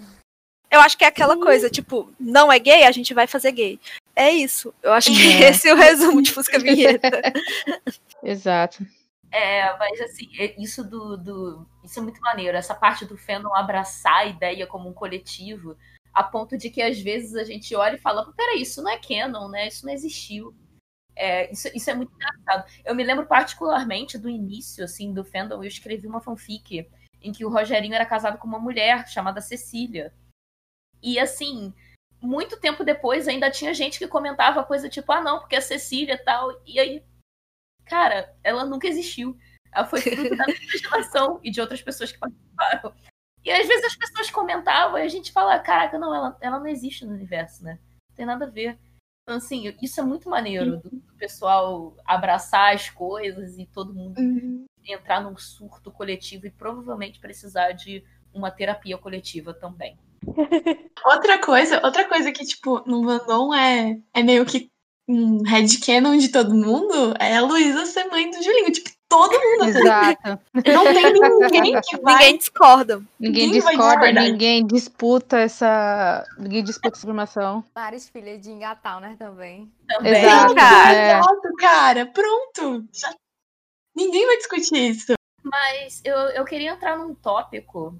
[0.71, 3.81] Eu acho que é aquela coisa, tipo, não é gay, a gente vai fazer gay.
[4.14, 4.75] É isso.
[4.83, 5.51] Eu acho que é.
[5.51, 7.09] esse é o resumo de Fusca Vinheta.
[8.23, 8.85] Exato.
[9.31, 11.66] É, mas assim, isso do, do.
[11.85, 15.77] Isso é muito maneiro, essa parte do fandom abraçar a ideia como um coletivo,
[16.12, 18.99] a ponto de que às vezes a gente olha e fala, peraí, isso não é
[18.99, 19.69] canon, né?
[19.69, 20.55] Isso não existiu.
[21.16, 22.70] É, isso, isso é muito engraçado.
[22.85, 26.87] Eu me lembro particularmente do início, assim, do fandom, eu escrevi uma fanfic
[27.22, 30.14] em que o Rogerinho era casado com uma mulher chamada Cecília.
[31.02, 31.72] E assim,
[32.20, 36.14] muito tempo depois ainda tinha gente que comentava coisa tipo, ah não, porque a Cecília
[36.14, 36.50] e tal.
[36.66, 37.05] E aí,
[37.87, 39.37] cara, ela nunca existiu.
[39.72, 42.94] Ela foi fruto da imaginação e de outras pessoas que participaram.
[43.44, 46.66] E às vezes as pessoas comentavam e a gente fala, caraca, não, ela, ela não
[46.66, 47.79] existe no universo, né?
[48.11, 48.79] Não tem nada a ver.
[49.27, 54.21] Então, assim, isso é muito maneiro do, do pessoal abraçar as coisas e todo mundo
[54.21, 54.67] uhum.
[54.87, 59.99] entrar num surto coletivo e provavelmente precisar de uma terapia coletiva também.
[61.05, 64.71] outra coisa, outra coisa que, tipo, no Vandon é, é meio que
[65.09, 68.71] um headcanon de todo mundo é a Luísa ser mãe do Julinho.
[68.71, 69.69] Tipo, todo mundo.
[69.69, 70.40] Exato.
[70.55, 72.14] Não tem ninguém que vai...
[72.14, 73.03] Ninguém discorda.
[73.19, 76.27] Ninguém, ninguém discorda, ninguém disputa essa...
[76.38, 77.64] Ninguém disputa essa afirmação.
[77.75, 79.73] Várias filhas de engatal, né, também.
[79.88, 80.95] Também, Exato, cara.
[80.95, 81.19] é.
[81.19, 82.07] Exato, cara.
[82.07, 82.85] Pronto.
[82.92, 83.14] Já...
[83.95, 85.14] Ninguém vai discutir isso.
[85.42, 87.99] Mas eu, eu queria entrar num tópico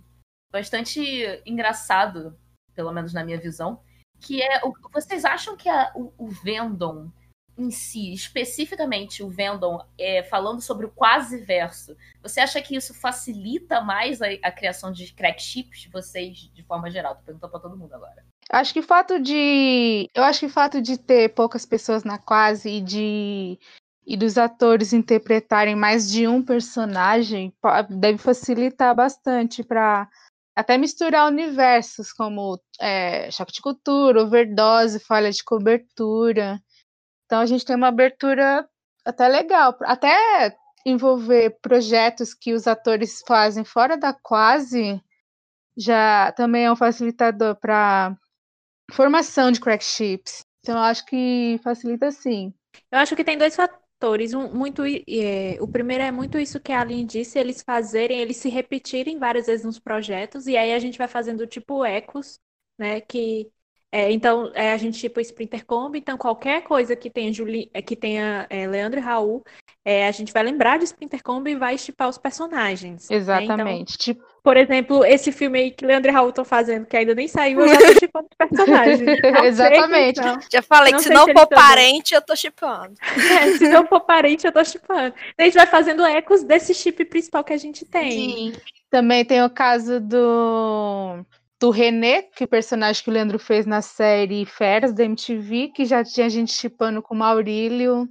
[0.53, 1.01] bastante
[1.47, 2.37] engraçado,
[2.75, 3.81] pelo menos na minha visão,
[4.21, 7.11] que é o, vocês acham que a, o, o Vendom
[7.59, 12.92] em si, especificamente o Vendom, é, falando sobre o quase verso, você acha que isso
[12.92, 17.14] facilita mais a, a criação de crack chips, vocês, de forma geral?
[17.16, 18.25] Tô perguntando pra todo mundo agora.
[18.51, 20.09] Acho que o fato de.
[20.14, 23.59] Eu acho que o fato de ter poucas pessoas na quase e de.
[24.09, 27.53] E dos atores interpretarem mais de um personagem
[27.90, 30.09] deve facilitar bastante para
[30.55, 36.62] até misturar universos como é, choque de cultura, overdose, falha de cobertura.
[37.27, 38.69] Então a gente tem uma abertura
[39.05, 45.01] até legal, até envolver projetos que os atores fazem fora da quase
[45.77, 48.17] já também é um facilitador para
[48.93, 50.45] formação de crack chips.
[50.61, 52.55] Então acho que facilita sim.
[52.91, 56.61] Eu acho que tem dois fatores atores, um, muito é, o primeiro é muito isso
[56.61, 60.73] que a Aline disse, eles fazerem, eles se repetirem várias vezes nos projetos, e aí
[60.73, 62.39] a gente vai fazendo tipo ecos,
[62.79, 63.01] né?
[63.01, 63.51] Que
[63.97, 67.81] é, então é, a gente tipo Sprinter Combi, então qualquer coisa que tenha Juli, é,
[67.81, 69.43] que tenha é, Leandro e Raul,
[69.83, 73.11] é, a gente vai lembrar de Sprinter Combi e vai estipar os personagens.
[73.11, 73.65] Exatamente.
[73.65, 73.73] Né?
[73.73, 77.15] Então, tipo, por exemplo, esse filme aí que Leandro e Raul estão fazendo, que ainda
[77.15, 79.19] nem saiu, eu já tô chipando os personagens.
[79.45, 80.21] Exatamente.
[80.21, 80.39] Não.
[80.53, 82.93] Já falei não que se não se for parente, eu tô chipando.
[83.41, 85.15] É, se não for parente, eu tô chipando.
[85.39, 88.11] A gente vai fazendo ecos desse chip principal que a gente tem.
[88.11, 88.53] Sim.
[88.91, 91.25] Também tem o caso do
[91.61, 95.69] do René, que é o personagem que o Leandro fez na série Férias da MTV,
[95.75, 98.09] que já tinha gente chipando com o Maurílio.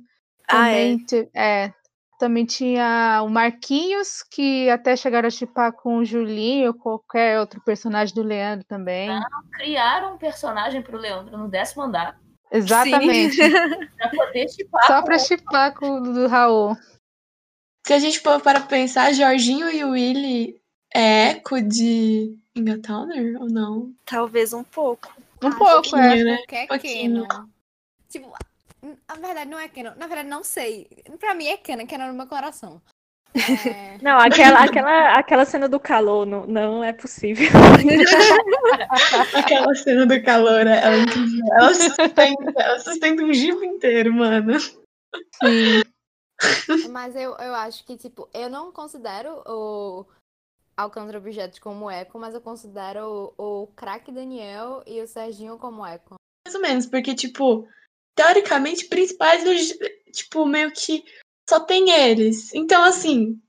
[0.47, 1.63] Ah, também, é?
[1.65, 1.73] é?
[2.17, 7.61] Também tinha o Marquinhos, que até chegaram a chipar com o Julinho ou qualquer outro
[7.61, 9.09] personagem do Leandro também.
[9.09, 12.17] Não, criaram um personagem pro Leandro no décimo andar.
[12.51, 13.37] Exatamente.
[13.97, 14.87] pra poder chipar.
[14.87, 16.75] Só pra chipar com o do Raul.
[17.85, 20.55] Se a gente for para pensar, Jorginho e Willy
[20.93, 23.93] é eco de Inga Towner ou não?
[24.05, 25.13] Talvez um pouco.
[25.43, 26.23] Um pouco, é.
[26.23, 26.39] Né?
[26.63, 27.27] Um pouquinho.
[28.07, 28.31] Tipo,
[28.81, 29.93] na verdade, não é canon.
[29.97, 30.87] Na verdade, não sei.
[31.19, 32.81] Pra mim é canon, canon no meu coração.
[33.67, 33.97] É...
[34.01, 37.49] Não, aquela, aquela, aquela cena do calor não, não é possível.
[39.35, 44.57] aquela cena do calor, é, ela, é ela, sustenta, ela sustenta um giro inteiro, mano.
[44.59, 45.83] Sim.
[46.89, 50.05] Mas eu, eu acho que, tipo, eu não considero o
[50.77, 55.85] Alcântara Objetos como eco, mas eu considero o, o craque Daniel e o Serginho como
[55.85, 56.15] eco.
[56.45, 57.67] Mais ou menos, porque, tipo,
[58.15, 59.43] teoricamente, principais.
[60.11, 61.03] Tipo, meio que
[61.49, 62.53] só tem eles.
[62.53, 63.39] Então, assim,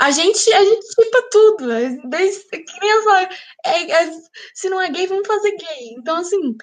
[0.00, 1.72] A gente, a gente chipa tudo.
[1.72, 2.44] é, Desde,
[3.04, 3.28] falo,
[3.66, 4.12] é- é-
[4.54, 5.94] se não é gay, vamos fazer gay.
[5.98, 6.56] Então, assim,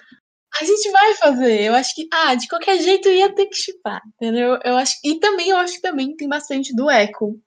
[0.54, 1.62] a gente vai fazer.
[1.62, 4.58] Eu acho que, ah, de qualquer jeito ia ter que chipar, entendeu?
[4.64, 7.38] Eu acho, e também eu acho que também tem bastante do eco.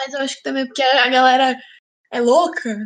[0.00, 1.56] Mas eu acho que também porque a galera
[2.12, 2.76] é louca.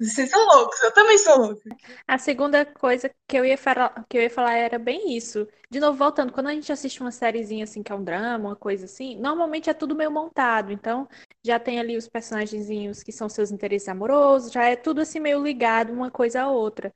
[0.00, 1.70] Vocês são loucos, eu também sou louca.
[2.06, 5.46] A segunda coisa que eu ia falar, que eu ia falar era bem isso.
[5.70, 8.56] De novo, voltando, quando a gente assiste uma sériezinha assim, que é um drama, uma
[8.56, 10.72] coisa assim, normalmente é tudo meio montado.
[10.72, 11.08] Então,
[11.44, 15.42] já tem ali os personagenzinhos que são seus interesses amorosos, já é tudo assim meio
[15.42, 16.92] ligado uma coisa à outra.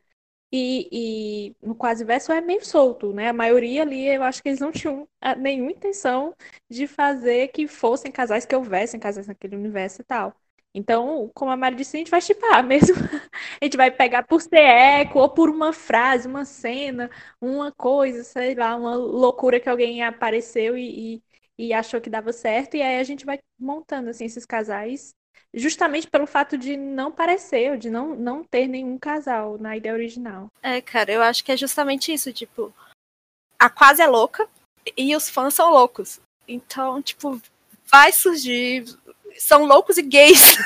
[0.51, 3.28] E, e no quase verso é meio solto, né?
[3.28, 6.34] A maioria ali, eu acho que eles não tinham ah, nenhuma intenção
[6.70, 10.34] de fazer que fossem casais que houvessem casais naquele universo e tal.
[10.74, 12.94] Então, como a Mari disse, a gente vai chipar mesmo.
[13.61, 18.24] A gente vai pegar por ser eco, ou por uma frase, uma cena, uma coisa,
[18.24, 21.16] sei lá, uma loucura que alguém apareceu e,
[21.59, 22.76] e, e achou que dava certo.
[22.76, 25.14] E aí a gente vai montando assim, esses casais,
[25.55, 30.49] justamente pelo fato de não parecer, de não, não ter nenhum casal na ideia original.
[30.62, 32.72] É, cara, eu acho que é justamente isso, tipo,
[33.59, 34.49] a quase é louca
[34.96, 36.20] e os fãs são loucos.
[36.46, 37.40] Então, tipo,
[37.90, 38.84] vai surgir.
[39.36, 40.57] São loucos e gays.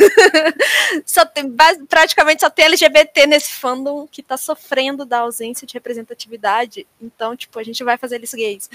[1.05, 1.45] só tem,
[1.89, 6.87] praticamente só tem LGBT nesse fandom que tá sofrendo da ausência de representatividade.
[7.01, 8.71] Então, tipo, a gente vai fazer eles gays.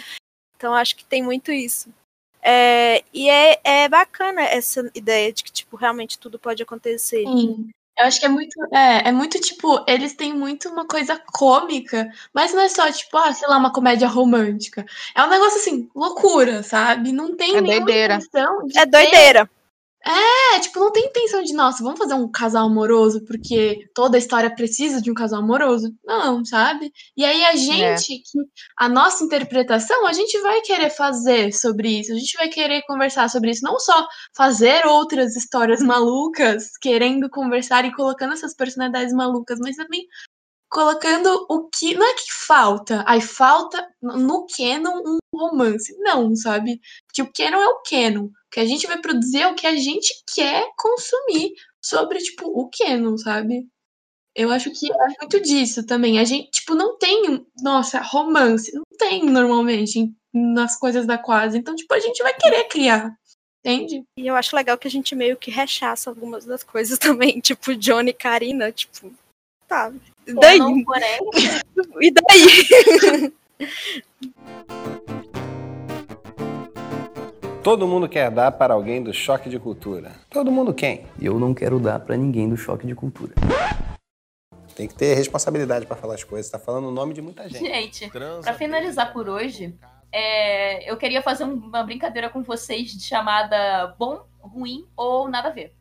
[0.55, 1.89] Então, acho que tem muito isso.
[2.49, 7.25] É, e é, é bacana essa ideia de que, tipo, realmente tudo pode acontecer.
[7.25, 7.69] Sim.
[7.99, 12.07] Eu acho que é muito, é, é muito tipo, eles têm muito uma coisa cômica,
[12.31, 14.85] mas não é só tipo, ah, sei lá, uma comédia romântica.
[15.15, 17.11] É um negócio assim, loucura, sabe?
[17.11, 18.13] Não tem É nenhuma doideira.
[18.15, 19.49] intenção de É ter- doideira.
[20.09, 24.19] É, tipo, não tem intenção de, nossa, vamos fazer um casal amoroso porque toda a
[24.19, 25.93] história precisa de um casal amoroso.
[26.05, 26.93] Não, sabe?
[27.17, 28.39] E aí a gente, que
[28.77, 33.29] a nossa interpretação, a gente vai querer fazer sobre isso, a gente vai querer conversar
[33.29, 39.59] sobre isso, não só fazer outras histórias malucas, querendo conversar e colocando essas personalidades malucas,
[39.59, 40.05] mas também
[40.69, 41.95] colocando o que.
[41.95, 45.93] Não é que falta, aí falta no canon um romance.
[45.99, 46.79] Não, sabe?
[47.07, 48.29] Porque o canon é o canon.
[48.47, 52.47] O que a gente vai produzir é o que a gente quer consumir sobre, tipo,
[52.47, 53.67] o canon, sabe?
[54.33, 56.19] Eu acho que é muito disso também.
[56.19, 58.71] A gente, tipo, não tem, nossa, romance.
[58.73, 61.57] Não tem normalmente nas coisas da quase.
[61.57, 63.17] Então, tipo, a gente vai querer criar.
[63.65, 64.03] Entende?
[64.17, 67.39] E eu acho legal que a gente meio que rechaça algumas das coisas também.
[67.39, 69.11] Tipo, Johnny e Karina, tipo,
[69.67, 69.91] tá.
[70.25, 70.59] E daí?
[70.59, 71.19] não, porém,
[71.99, 73.33] E daí?
[77.67, 80.13] Todo mundo quer dar para alguém do choque de cultura.
[80.29, 81.05] Todo mundo quem?
[81.19, 83.33] E eu não quero dar pra ninguém do choque de cultura.
[84.73, 86.49] Tem que ter responsabilidade pra falar as coisas.
[86.49, 87.65] Tá falando o nome de muita gente.
[87.65, 88.09] Gente,
[88.41, 89.77] pra finalizar por hoje,
[90.13, 95.51] é, eu queria fazer um- uma brincadeira com vocês chamada bom, ruim ou nada a
[95.51, 95.75] ver.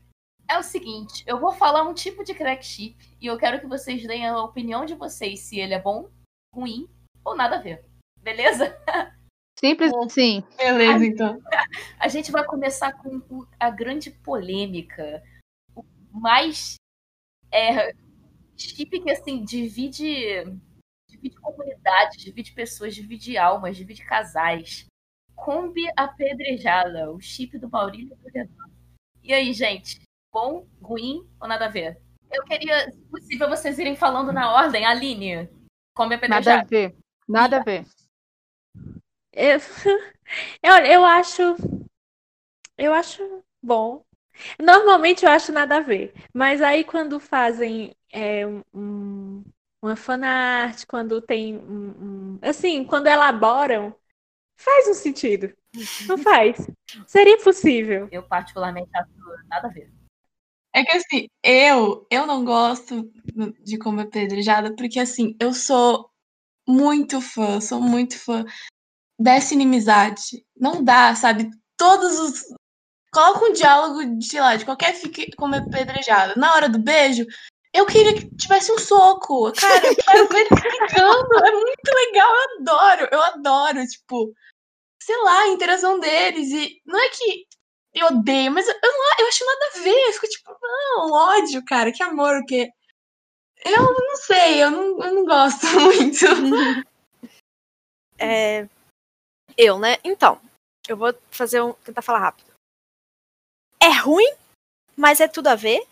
[0.51, 3.67] É o seguinte, eu vou falar um tipo de crack chip e eu quero que
[3.69, 6.09] vocês deem a opinião de vocês se ele é bom,
[6.53, 6.89] ruim
[7.25, 7.85] ou nada a ver.
[8.21, 8.77] Beleza?
[9.59, 10.45] Simples assim.
[10.57, 11.41] Beleza, então.
[11.99, 15.23] A gente vai começar com a grande polêmica.
[15.75, 16.77] O mais
[17.51, 17.95] é,
[18.57, 20.45] chip que assim divide,
[21.09, 24.87] divide comunidades, divide pessoas, divide almas, divide casais.
[25.35, 28.71] Kombi apedrejada, o chip do Maurílio e do Renan.
[29.23, 30.01] E aí, gente?
[30.33, 32.01] Bom, ruim ou nada a ver?
[32.31, 34.85] Eu queria, se possível, vocês irem falando na ordem.
[34.85, 35.49] Aline,
[35.95, 36.69] Kombi Nada a apedrejada.
[36.69, 36.97] ver.
[37.29, 37.87] Nada a ver.
[39.37, 39.59] Eu,
[40.63, 41.43] eu, eu acho.
[42.77, 44.05] Eu acho bom.
[44.61, 46.13] Normalmente eu acho nada a ver.
[46.35, 49.45] Mas aí quando fazem é, um- um-
[49.83, 53.95] uma fanart, quando tem um, um- assim, quando elaboram,
[54.57, 55.53] faz um sentido.
[56.09, 56.59] Não faz.
[57.07, 58.09] Seria possível.
[58.13, 59.11] Eu particularmente acho
[59.49, 59.91] nada a ver.
[60.75, 63.11] É que assim, eu, eu não gosto
[63.65, 66.11] de como apedrejada, porque assim, eu sou
[66.69, 68.45] muito fã, sou muito fã
[69.19, 70.45] dessa inimizade.
[70.57, 71.51] Não dá, sabe?
[71.77, 72.43] Todos os.
[73.13, 76.35] Coloca um diálogo, de, sei lá, de qualquer fique como apedrejada.
[76.37, 77.25] Na hora do beijo,
[77.73, 79.53] eu queria que tivesse um soco.
[79.53, 81.47] Cara, eu quero ver brigando.
[81.47, 84.33] É muito legal, eu adoro, eu adoro, tipo,
[85.03, 86.51] sei lá, a interação deles.
[86.51, 87.47] E não é que
[87.95, 90.09] eu odeio, mas eu, não- eu acho nada a ver.
[90.09, 92.69] Eu fico tipo, não, ódio, cara, que amor, o quê?
[93.65, 96.25] Eu não sei, eu não, eu não gosto muito.
[98.19, 98.67] É,
[99.57, 99.97] eu, né?
[100.05, 100.41] Então,
[100.89, 101.73] eu vou fazer um.
[101.73, 102.47] tentar falar rápido.
[103.81, 104.33] É ruim,
[104.97, 105.83] mas é tudo a ver.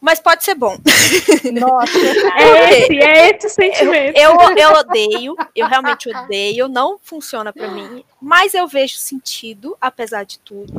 [0.00, 0.76] Mas pode ser bom.
[1.58, 1.98] Nossa.
[2.36, 4.16] É esse, é esse o sentimento.
[4.16, 10.24] Eu, eu odeio, eu realmente odeio, não funciona pra mim, mas eu vejo sentido, apesar
[10.24, 10.72] de tudo.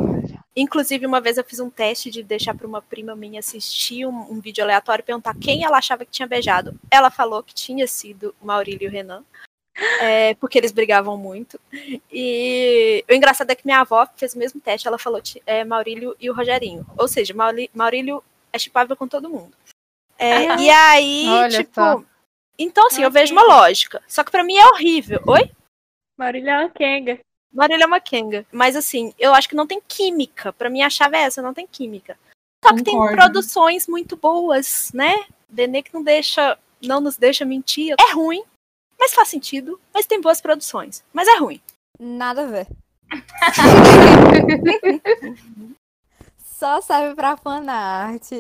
[0.56, 4.32] Inclusive, uma vez eu fiz um teste de deixar para uma prima minha assistir um,
[4.32, 6.80] um, vídeo aleatório e perguntar quem ela achava que tinha beijado.
[6.90, 9.24] Ela falou que tinha sido Maurílio e Renan.
[10.02, 11.60] É, porque eles brigavam muito.
[12.12, 14.88] E o engraçado é que minha avó fez o mesmo teste.
[14.88, 16.86] Ela falou é, Maurílio e o Rogerinho.
[16.98, 17.34] Ou seja,
[17.74, 19.56] Maurílio é chipável com todo mundo.
[20.18, 21.76] É, ah, e aí, tipo.
[21.76, 22.04] Só.
[22.58, 24.02] Então, assim, eu vejo uma lógica.
[24.08, 25.22] Só que para mim é horrível.
[25.28, 25.52] Oi?
[26.18, 27.20] Maurílio é uma Kenga.
[27.54, 28.46] Maurílio é uma Kenga.
[28.52, 30.52] Mas, assim, eu acho que não tem química.
[30.52, 32.18] Para mim, a chave é essa: não tem química.
[32.66, 33.08] Só que Concordo.
[33.08, 35.14] tem produções muito boas, né?
[35.48, 37.96] Denê que não deixa, não nos deixa mentir.
[38.00, 38.44] É ruim,
[39.00, 39.80] mas faz sentido.
[39.94, 41.04] Mas tem boas produções.
[41.14, 41.62] Mas é ruim.
[42.00, 42.68] Nada a ver.
[46.38, 48.32] Só serve pra fanart.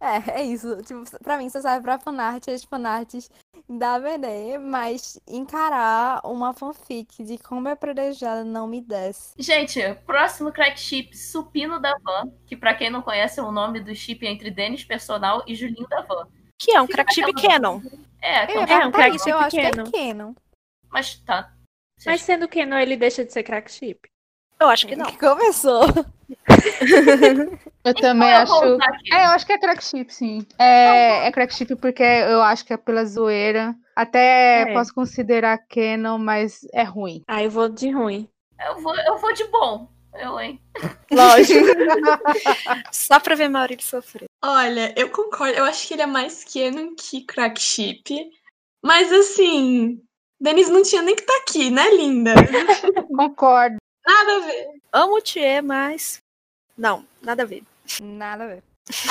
[0.00, 0.80] É, é isso.
[0.82, 3.28] Tipo, pra mim só serve pra fanart as fanarts
[3.68, 9.34] da BD, mas encarar uma fanfic de como é predejada não me desce.
[9.36, 13.80] Gente, próximo crack chip, Supino da Van, que pra quem não conhece é o nome
[13.80, 16.28] do chip entre Denis Personal e Julinho da Van.
[16.58, 17.80] Que é um crack chip canon.
[18.20, 19.90] É, que é, é um crack chip eu acho canon.
[19.90, 20.34] Que é canon.
[20.90, 21.52] Mas tá.
[22.04, 24.08] Mas sendo canon, ele deixa de ser crack chip?
[24.60, 25.06] Eu acho que não.
[25.16, 25.84] Começou.
[27.84, 28.52] eu também acho.
[29.12, 30.46] É, eu acho que é crack chip, sim.
[30.58, 33.74] É, é crack chip porque eu acho que é pela zoeira.
[33.94, 34.72] Até é.
[34.72, 37.22] posso considerar canon, mas é ruim.
[37.26, 38.28] Ah, eu vou de ruim.
[38.60, 39.88] Eu vou, eu vou de bom.
[40.18, 40.60] Eu, hein?
[41.10, 41.66] Lógico.
[42.92, 44.26] Só pra ver Maurício sofrer.
[44.42, 45.56] Olha, eu concordo.
[45.56, 48.12] Eu acho que ele é mais canon que crack chip.
[48.82, 50.02] Mas assim,
[50.40, 52.34] Denise não tinha nem que estar tá aqui, né, linda?
[53.16, 53.76] Concordo.
[54.06, 54.68] Nada a ver.
[54.92, 56.18] Amo o Thier, mas.
[56.76, 57.62] Não, nada a ver.
[58.00, 58.62] Nada a ver.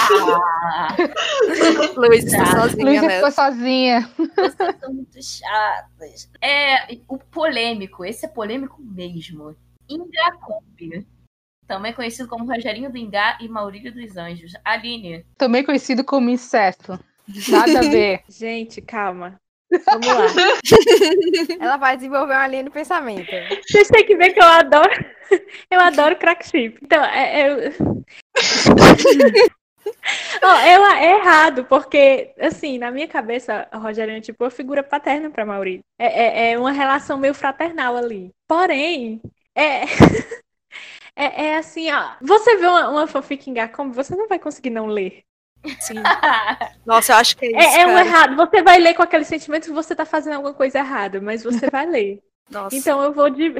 [0.09, 0.87] Ah.
[1.95, 2.85] Luiz está sozinha.
[2.85, 4.09] Luiz ficou sozinha.
[4.17, 6.29] Vocês são muito chatas.
[6.41, 9.55] É, o polêmico, esse é polêmico mesmo.
[9.89, 11.07] Ingacumbi.
[11.67, 14.53] Também conhecido como Rogerinho do Ingá e Maurílio dos Anjos.
[14.63, 15.25] Aline.
[15.37, 16.97] Também conhecido como inseto.
[17.49, 18.23] Nada a ver.
[18.29, 19.39] Gente, calma.
[19.85, 20.27] Vamos lá.
[21.59, 23.29] Ela vai desenvolver uma linha de pensamento.
[23.67, 25.17] Vocês têm que ver que eu adoro.
[25.69, 26.79] Eu adoro crack chip.
[26.81, 27.73] Então, é, é...
[30.41, 34.81] oh, ela é errado, porque, assim, na minha cabeça, a Rogerinho é tipo uma figura
[34.81, 35.83] paterna pra Maurício.
[35.99, 38.31] É, é, é uma relação meio fraternal ali.
[38.47, 39.21] Porém,
[39.61, 39.85] é.
[41.19, 42.11] É, é assim, ó.
[42.21, 45.23] Você vê uma, uma fanfic em Gacom, você não vai conseguir não ler.
[45.79, 45.95] Sim.
[46.85, 47.77] Nossa, eu acho que é isso.
[47.77, 48.35] É, é um errado.
[48.35, 51.69] Você vai ler com aquele sentimento que você tá fazendo alguma coisa errada, mas você
[51.71, 52.21] vai ler.
[52.51, 52.75] Nossa.
[52.75, 53.51] Então eu vou de.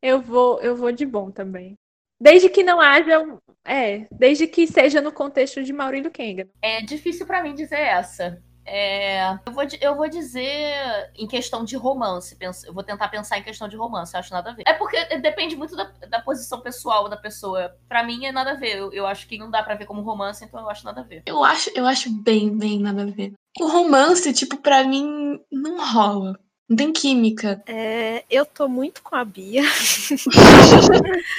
[0.00, 1.74] eu vou, eu vou de bom também.
[2.20, 3.20] Desde que não haja.
[3.20, 3.38] Um...
[3.64, 6.48] É, desde que seja no contexto de Maurílio Kenga.
[6.62, 8.40] É difícil para mim dizer essa.
[8.70, 12.36] É, eu, vou, eu vou dizer em questão de romance.
[12.36, 14.62] Penso, eu vou tentar pensar em questão de romance, eu acho nada a ver.
[14.66, 17.74] É porque depende muito da, da posição pessoal da pessoa.
[17.88, 18.76] Para mim é nada a ver.
[18.76, 21.04] Eu, eu, acho que não dá para ver como romance, então eu acho nada a
[21.04, 21.22] ver.
[21.24, 23.32] Eu acho, eu acho bem, bem nada a ver.
[23.58, 26.38] O romance, tipo, para mim não rola.
[26.68, 27.62] Não tem química.
[27.66, 29.62] É, eu tô muito com a Bia.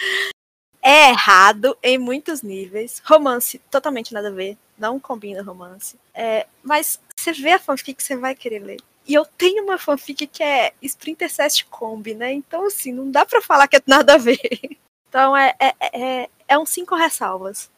[0.81, 2.99] é errado em muitos níveis.
[3.05, 4.57] Romance, totalmente nada a ver.
[4.79, 5.99] Não combina romance.
[6.13, 8.81] É, mas você vê a fanfic, você vai querer ler.
[9.05, 12.31] E eu tenho uma fanfic que é Sprinter Cest Combi, né?
[12.31, 14.39] Então, assim, não dá pra falar que é nada a ver.
[15.09, 17.71] Então, é, é, é, é um cinco ressalvas.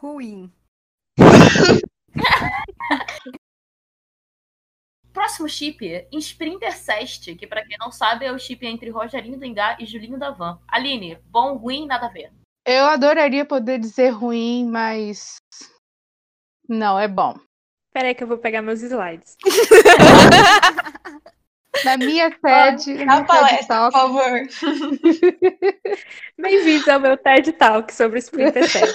[0.00, 0.50] Ruim.
[5.12, 9.44] Próximo chip, Sprinter Cest, que para quem não sabe é o chip entre Rogerinho do
[9.44, 10.58] Engá e Julinho da Van.
[10.66, 12.32] Aline, bom, ruim, nada a ver.
[12.66, 15.36] Eu adoraria poder dizer ruim, mas
[16.72, 17.38] não, é bom.
[17.92, 19.36] Peraí que eu vou pegar meus slides.
[21.84, 23.04] Na minha TED.
[23.04, 23.92] Na palestra, Talk.
[23.92, 24.48] por favor.
[26.38, 28.88] Bem-vindos ao meu TED Talk sobre Splinter Cell.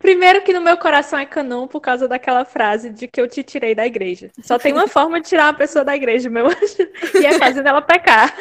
[0.00, 3.42] Primeiro que no meu coração é canon por causa daquela frase de que eu te
[3.42, 4.30] tirei da igreja.
[4.42, 6.56] Só tem uma forma de tirar uma pessoa da igreja, meu anjo,
[7.20, 8.34] e é fazendo ela pecar.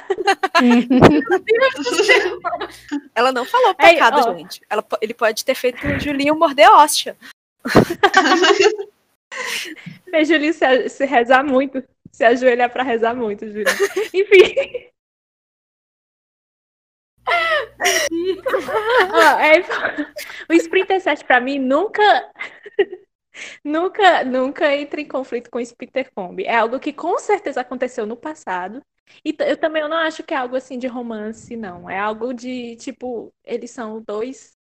[3.13, 4.61] ela não falou pecado, Ei, gente.
[4.69, 7.15] Ela, ele pode ter feito o Julinho morder hóstia.
[10.09, 13.65] Fez Julinho se, se rezar muito, se ajoelhar para rezar muito, Julinho.
[14.13, 14.91] Enfim
[19.41, 19.61] é,
[20.49, 22.01] o Sprinter 7 para mim nunca
[23.63, 26.45] nunca nunca entra em conflito com o Sprinter Combi.
[26.45, 28.81] É algo que com certeza aconteceu no passado.
[29.25, 31.89] E eu também eu não acho que é algo assim de romance, não.
[31.89, 34.55] É algo de tipo, eles são dois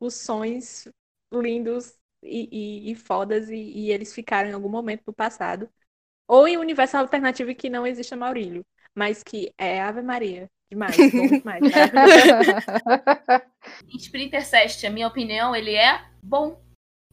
[0.00, 0.88] os sons
[1.32, 5.70] lindos e, e, e fodas e, e, eles ficaram em algum momento no passado.
[6.28, 8.64] Ou em um universo alternativo que não existe Maurílio,
[8.94, 11.62] mas que é Ave Maria Demais, bom demais.
[13.98, 16.62] Splinter Cell, a minha opinião, ele é bom.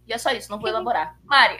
[0.06, 1.20] E é só isso, não vou elaborar.
[1.24, 1.58] Mari,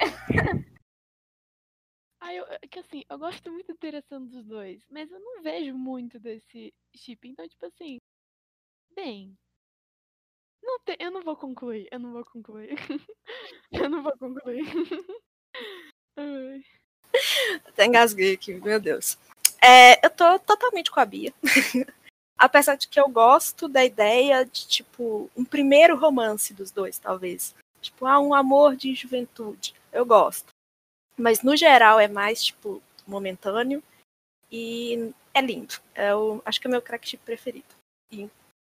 [2.20, 5.42] Ah, eu, é que assim, eu gosto muito da interação dos dois, mas eu não
[5.42, 7.28] vejo muito desse chip.
[7.28, 8.00] Então, tipo assim,
[8.96, 9.38] bem.
[10.62, 12.76] Não te, eu não vou concluir, eu não vou concluir.
[13.72, 14.66] eu não vou concluir.
[17.66, 19.18] Até engasguei aqui, meu Deus.
[19.68, 21.34] É, eu tô totalmente com a Bia.
[22.38, 27.56] Apesar de que eu gosto da ideia de, tipo, um primeiro romance dos dois, talvez.
[27.82, 29.74] Tipo, ah, um amor de juventude.
[29.92, 30.50] Eu gosto.
[31.18, 33.82] Mas no geral é mais, tipo, momentâneo.
[34.52, 35.76] E é lindo.
[35.96, 37.66] Eu acho que é o meu crack chip preferido.
[38.12, 38.30] E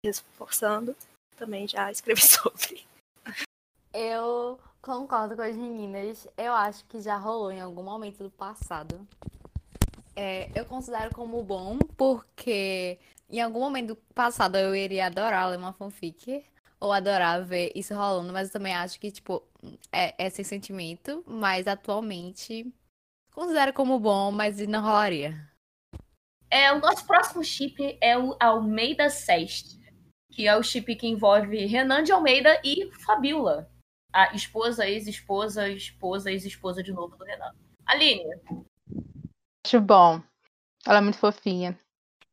[0.05, 0.97] reforçando,
[1.36, 2.84] também já escrevi sobre.
[3.95, 6.26] Eu concordo com as meninas.
[6.36, 9.07] Eu acho que já rolou em algum momento do passado.
[10.16, 12.98] É, eu considero como bom porque
[13.28, 16.44] em algum momento do passado eu iria adorar ler uma fanfic
[16.80, 19.42] ou adorar ver isso rolando, mas eu também acho que, tipo,
[19.92, 22.72] é, é sem sentimento, mas atualmente
[23.30, 25.48] considero como bom, mas não rolaria.
[26.50, 29.78] é, o nosso próximo chip é o Almeida Sest,
[30.32, 33.70] que é o chip que envolve Renan de Almeida e Fabiola,
[34.12, 37.54] a esposa, ex-esposa, esposa, ex-esposa de novo do Renan.
[37.86, 38.24] Aline,
[39.70, 40.20] Acho bom.
[40.86, 41.78] Ela é muito fofinha.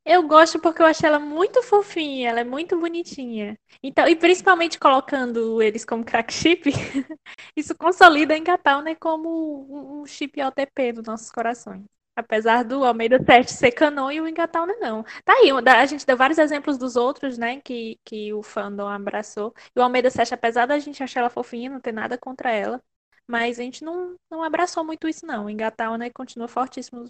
[0.05, 3.59] Eu gosto porque eu acho ela muito fofinha, ela é muito bonitinha.
[3.83, 6.69] Então, e principalmente colocando eles como crack chip,
[7.55, 11.83] isso consolida Engatal, né, como um- chip OTP dos nossos corações.
[12.15, 15.03] Apesar do Almeida 7 ser canon e o Engatal não é não.
[15.25, 19.53] Tá aí, a gente deu vários exemplos dos outros, né, que, que o fandom abraçou.
[19.75, 22.81] E o Almeida 7, apesar da gente achar ela fofinha, não ter nada contra ela,
[23.27, 25.45] mas a gente não, não abraçou muito isso não.
[25.45, 27.05] O né, continua fortíssimo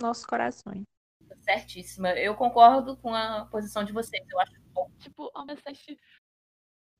[0.00, 0.84] nossos corações.
[1.40, 2.10] certíssima.
[2.10, 4.24] Eu concordo com a posição de vocês.
[4.28, 4.90] Eu acho bom.
[4.98, 5.98] Tipo, a Message.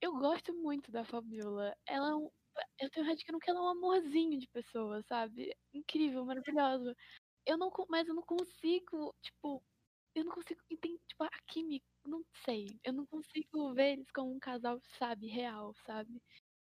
[0.01, 1.77] Eu gosto muito da Fabiola.
[1.87, 2.31] Ela é um.
[2.79, 5.55] Eu tenho headcanon que ela é um amorzinho de pessoa, sabe?
[5.73, 6.95] Incrível, maravilhosa.
[7.47, 9.63] Eu não, mas eu não consigo, tipo,
[10.15, 12.67] eu não consigo entender, tipo, a química, não sei.
[12.83, 16.21] Eu não consigo ver eles como um casal, sabe, real, sabe?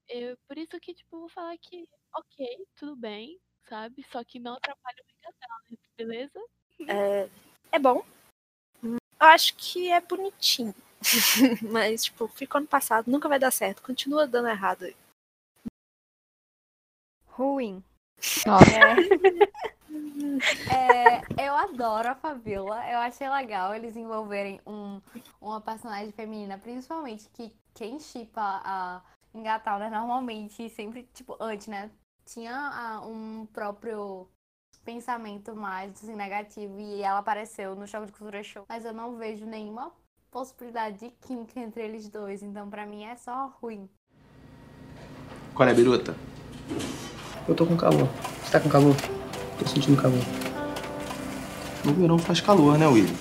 [0.08, 4.06] Eu, por isso que, tipo, eu vou falar que, ok, tudo bem, sabe?
[4.12, 5.78] Só que não atrapalha o casal, né?
[5.98, 6.40] Beleza?
[6.88, 7.30] É,
[7.72, 8.04] é bom.
[8.84, 10.74] Eu acho que é bonitinho.
[11.72, 13.82] Mas, tipo, ficou no passado, nunca vai dar certo.
[13.82, 14.96] Continua dando errado aí.
[17.28, 17.84] Ruim.
[18.46, 18.66] Nossa.
[20.72, 22.88] É, eu adoro a Fabiola.
[22.90, 25.02] Eu achei legal eles envolverem um,
[25.40, 29.02] uma personagem feminina, principalmente que quem chipa a
[29.34, 29.90] Engatal, né?
[29.90, 31.90] Normalmente, sempre, tipo, antes, né?
[32.26, 34.28] Tinha ah, um próprio
[34.84, 38.66] pensamento mais assim, negativo e ela apareceu no Choque de Cultura Show.
[38.68, 39.92] Mas eu não vejo nenhuma
[40.30, 42.42] possibilidade de química entre eles dois.
[42.42, 43.90] Então, pra mim, é só ruim.
[45.54, 46.16] Qual é, Biruta?
[47.48, 48.08] Eu tô com calor.
[48.44, 48.96] Você tá com calor?
[49.60, 50.24] Tô sentindo calor.
[51.84, 53.16] No verão faz calor, né, William?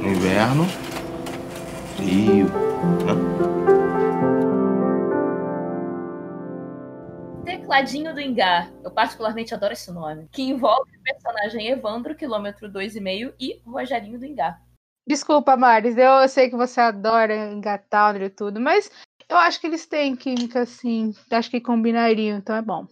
[0.00, 0.64] No inverno,
[1.96, 2.46] frio.
[3.06, 3.61] Né?
[7.72, 8.70] Tecladinho do Engar.
[8.84, 10.28] Eu particularmente adoro esse nome.
[10.30, 14.62] Que envolve o personagem Evandro, quilômetro 2,5, e Rogerinho do Engar.
[15.06, 18.90] Desculpa, Maris, eu sei que você adora engatar e tudo, mas
[19.26, 21.14] eu acho que eles têm química, sim.
[21.30, 22.86] Acho que combinariam, então é bom.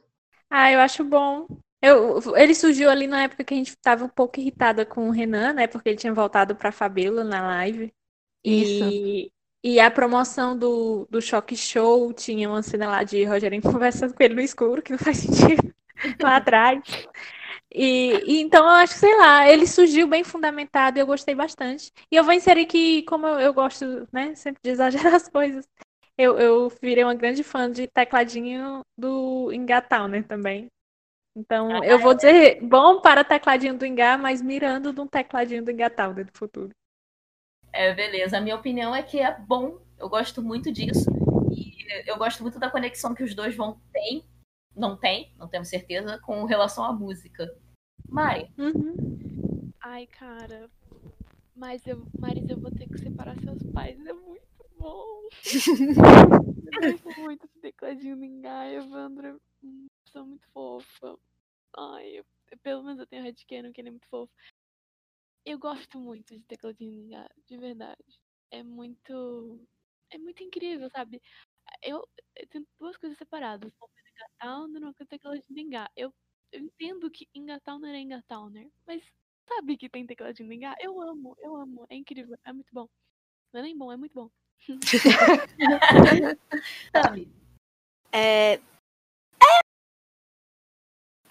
[0.48, 1.46] Ah, eu acho bom.
[1.82, 5.12] Eu, ele surgiu ali na época que a gente tava um pouco irritada com o
[5.12, 5.66] Renan, né?
[5.66, 7.92] Porque ele tinha voltado pra Fabíola na live.
[8.42, 9.30] E,
[9.62, 14.22] e a promoção do, do Choque Show tinha uma cena lá de Rogerinho conversando com
[14.22, 15.74] ele no escuro, que não faz sentido,
[16.22, 16.82] lá atrás.
[17.72, 21.34] E, e então eu acho que, sei lá, ele surgiu bem fundamentado e eu gostei
[21.34, 21.92] bastante.
[22.10, 25.68] E eu vou inserir que, como eu, eu gosto, né, sempre de exagerar as coisas,
[26.18, 30.68] eu, eu virei uma grande fã de tecladinho do Engatal, né, também.
[31.36, 36.12] Então, eu vou dizer bom para tecladinho do Engar, mas mirando num tecladinho do Engatal
[36.12, 36.70] no futuro.
[37.72, 38.38] É, beleza.
[38.38, 39.80] A minha opinião é que é bom.
[39.98, 41.06] Eu gosto muito disso.
[41.52, 44.24] E eu gosto muito da conexão que os dois vão ter.
[44.74, 47.52] Não tem, não temos certeza, com relação à música.
[48.08, 48.50] Mari,
[49.82, 50.70] Ai, cara.
[51.54, 53.98] Mas eu, Maris, eu vou ter que separar seus pais.
[54.06, 54.42] É muito
[54.78, 55.22] bom.
[56.82, 59.40] eu gosto muito do tecladinho do Engai, Evandro.
[59.62, 61.18] uma pessoa muito fofa.
[61.76, 62.24] Ai, eu-
[62.62, 64.32] pelo menos eu tenho headcanon que ele é muito fofo.
[65.44, 68.04] Eu gosto muito de tecladinho do Engai, de verdade.
[68.50, 69.66] É muito.
[70.10, 71.22] É muito incrível, sabe?
[71.82, 73.72] Eu, eu tenho duas coisas separadas.
[73.80, 75.88] Uma coisa Engatowner e uma coisa tecladinho do Engai.
[75.96, 76.12] Eu,
[76.52, 79.02] eu entendo que Engatowner é Engatowner, mas
[79.48, 80.76] sabe que tem tecladinho Engar?
[80.80, 81.86] Eu amo, eu amo.
[81.88, 82.88] É incrível, é muito bom.
[83.52, 84.30] Não é nem bom, é muito bom.
[88.12, 88.60] É, é.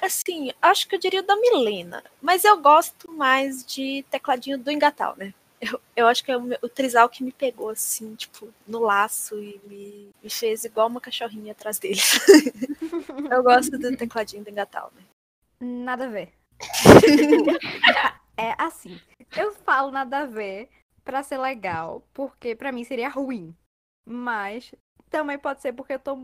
[0.01, 2.03] Assim, acho que eu diria da Milena.
[2.21, 5.33] Mas eu gosto mais de tecladinho do Engatal, né?
[5.61, 8.79] Eu, eu acho que é o, meu- o trisal que me pegou, assim, tipo, no
[8.79, 11.99] laço e me, me fez igual uma cachorrinha atrás dele.
[13.29, 15.03] eu gosto do tecladinho do Engatal, né?
[15.59, 16.31] Nada a ver.
[18.37, 18.99] é assim.
[19.35, 20.69] Eu falo nada a ver
[21.03, 23.53] pra ser legal, porque pra mim seria ruim.
[24.05, 24.71] Mas
[25.09, 26.17] também pode ser porque eu tô.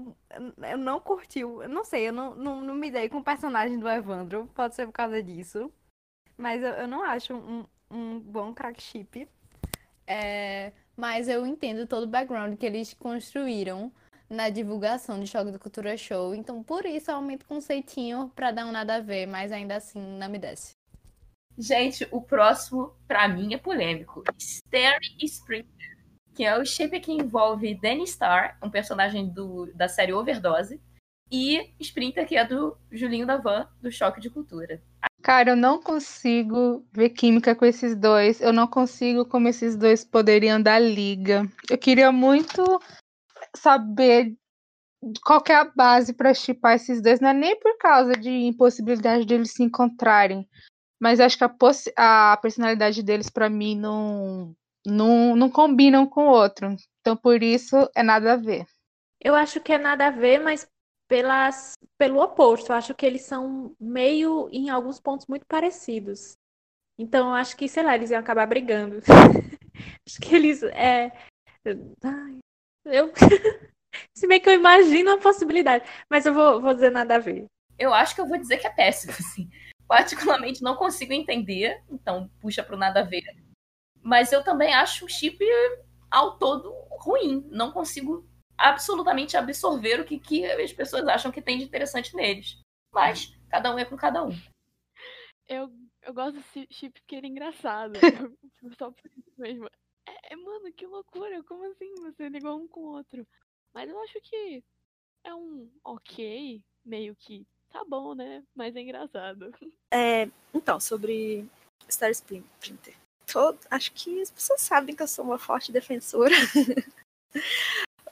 [0.70, 1.44] Eu não curti.
[1.44, 4.48] o- Eu não sei, eu não, não, não me dei com o personagem do Evandro.
[4.56, 5.72] Pode ser por causa disso.
[6.38, 9.28] Mas eu, eu não acho um, um bom crack chip.
[10.08, 13.92] É, mas eu entendo todo o background que eles construíram
[14.30, 16.36] na divulgação de Choque da Cultura Show.
[16.36, 19.76] Então, por isso, eu aumento o conceitinho pra dar um nada a ver, mas ainda
[19.78, 20.76] assim não me desce.
[21.58, 24.24] Gente, o próximo, pra mim, é polêmico.
[24.38, 25.95] Starry Sprinter,
[26.36, 30.82] que é o shape que envolve Danny Starr, um personagem do, da série Overdose,
[31.32, 34.82] e Sprinter, que é do Julinho da Van, do Choque de Cultura.
[35.24, 38.40] Cara, eu não consigo ver química com esses dois.
[38.40, 41.50] Eu não consigo como esses dois poderiam dar liga.
[41.68, 42.64] Eu queria muito
[43.56, 44.36] saber
[45.26, 47.20] qual é a base pra chipar esses dois.
[47.20, 50.48] Não é nem por causa de impossibilidade deles se encontrarem.
[51.00, 51.44] Mas acho que
[51.98, 54.56] a, a personalidade deles, pra mim, não,
[54.86, 56.76] não, não combinam com o outro.
[57.02, 58.66] Então, por isso, é nada a ver.
[59.22, 60.68] Eu acho que é nada a ver, mas
[61.08, 62.72] pelas, pelo oposto.
[62.72, 66.38] Eu acho que eles são meio, em alguns pontos, muito parecidos.
[66.98, 69.02] Então, eu acho que, sei lá, eles iam acabar brigando.
[70.08, 70.64] Acho que eles.
[70.64, 71.12] É...
[72.04, 72.38] Ai,
[72.86, 73.12] eu.
[74.16, 75.86] Se bem que eu imagino a possibilidade.
[76.10, 77.46] Mas eu vou, vou dizer nada a ver.
[77.78, 79.50] Eu acho que eu vou dizer que é péssimo, assim.
[79.88, 83.24] Particularmente não consigo entender, então puxa pro nada a ver.
[84.06, 85.44] Mas eu também acho o chip
[86.12, 87.44] ao todo ruim.
[87.50, 88.24] Não consigo
[88.56, 92.62] absolutamente absorver o que, que as pessoas acham que tem de interessante neles.
[92.94, 94.30] Mas cada um é com cada um.
[95.48, 95.72] Eu,
[96.04, 97.94] eu gosto desse chip porque ele é engraçado.
[98.54, 99.66] Tipo, só por isso mesmo.
[100.08, 101.44] É, é, mano, que loucura.
[101.44, 103.28] Como assim você ligou um com o outro?
[103.74, 104.64] Mas eu acho que
[105.24, 108.44] é um ok, meio que tá bom, né?
[108.54, 109.52] Mas é engraçado.
[109.92, 111.50] É, então, sobre
[111.90, 112.96] Star Splinter.
[113.70, 116.34] Acho que as pessoas sabem que eu sou uma forte defensora.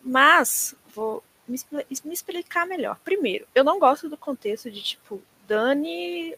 [0.01, 1.57] Mas, vou me,
[2.03, 2.99] me explicar melhor.
[3.03, 6.37] Primeiro, eu não gosto do contexto de, tipo, Dani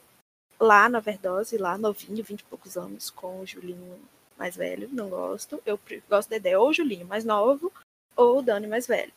[0.60, 4.00] lá na Verdose, lá novinho, 20 e poucos anos, com o Julinho
[4.38, 4.90] mais velho.
[4.92, 5.62] Não gosto.
[5.66, 7.72] Eu gosto da ideia ou o Julinho mais novo,
[8.16, 9.14] ou o Dani mais velho.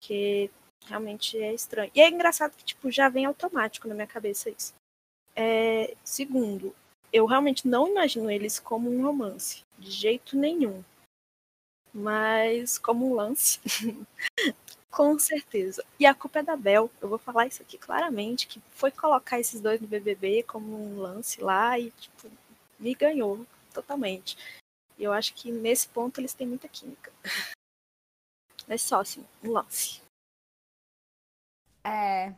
[0.00, 0.50] Que
[0.86, 1.90] realmente é estranho.
[1.94, 4.74] E é engraçado que, tipo, já vem automático na minha cabeça isso.
[5.34, 6.74] É, segundo,
[7.12, 9.64] eu realmente não imagino eles como um romance.
[9.78, 10.82] De jeito nenhum.
[11.92, 13.60] Mas como um lance.
[14.90, 15.84] Com certeza.
[16.00, 16.90] E a culpa é da Bel.
[17.02, 20.98] Eu vou falar isso aqui claramente, que foi colocar esses dois no BBB como um
[20.98, 22.30] lance lá e, tipo,
[22.78, 24.36] me ganhou totalmente.
[24.98, 27.12] E eu acho que nesse ponto eles têm muita química.
[28.66, 30.00] Mas só assim, um lance.
[31.84, 32.34] É.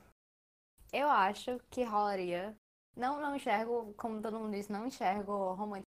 [0.93, 2.57] Eu acho que rolaria.
[2.99, 5.86] Não, não enxergo, como todo mundo disse, não enxergo romântico.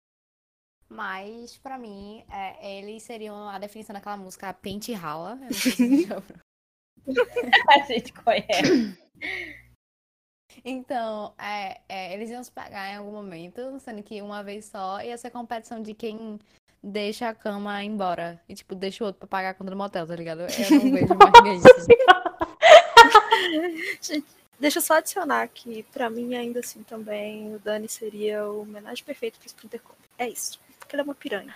[0.90, 5.38] Mas, pra mim, é, eles seriam a definição daquela música Pente Rala.
[5.50, 6.06] Se.
[7.70, 8.98] A gente conhece.
[10.62, 15.00] Então, é, é, eles iam se pegar em algum momento, sendo que uma vez só
[15.00, 16.38] ia ser competição de quem
[16.82, 18.38] deixa a cama embora.
[18.46, 20.40] E, tipo, deixa o outro pra pagar a conta do motel, tá ligado?
[20.40, 20.48] Eu
[20.84, 21.68] não vejo mais ninguém isso.
[24.58, 29.04] Deixa eu só adicionar que, pra mim, ainda assim, também, o Dani seria o homenagem
[29.04, 29.98] perfeito pro Splinter Comp.
[30.18, 30.60] É isso.
[30.78, 31.54] Porque ele é uma piranha.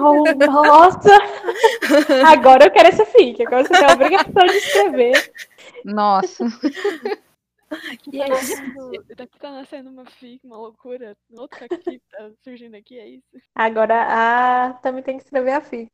[0.00, 0.24] Uau,
[0.64, 1.10] nossa!
[2.26, 3.40] Agora eu quero essa fic.
[3.46, 5.32] Agora você tem a obrigação de escrever.
[5.84, 6.44] Nossa.
[8.12, 8.54] E é isso.
[9.16, 11.16] Daqui tá nascendo uma fic, uma loucura.
[11.36, 13.26] Outro aqui tá surgindo aqui, é isso.
[13.54, 15.90] Agora a também tem que escrever a fic.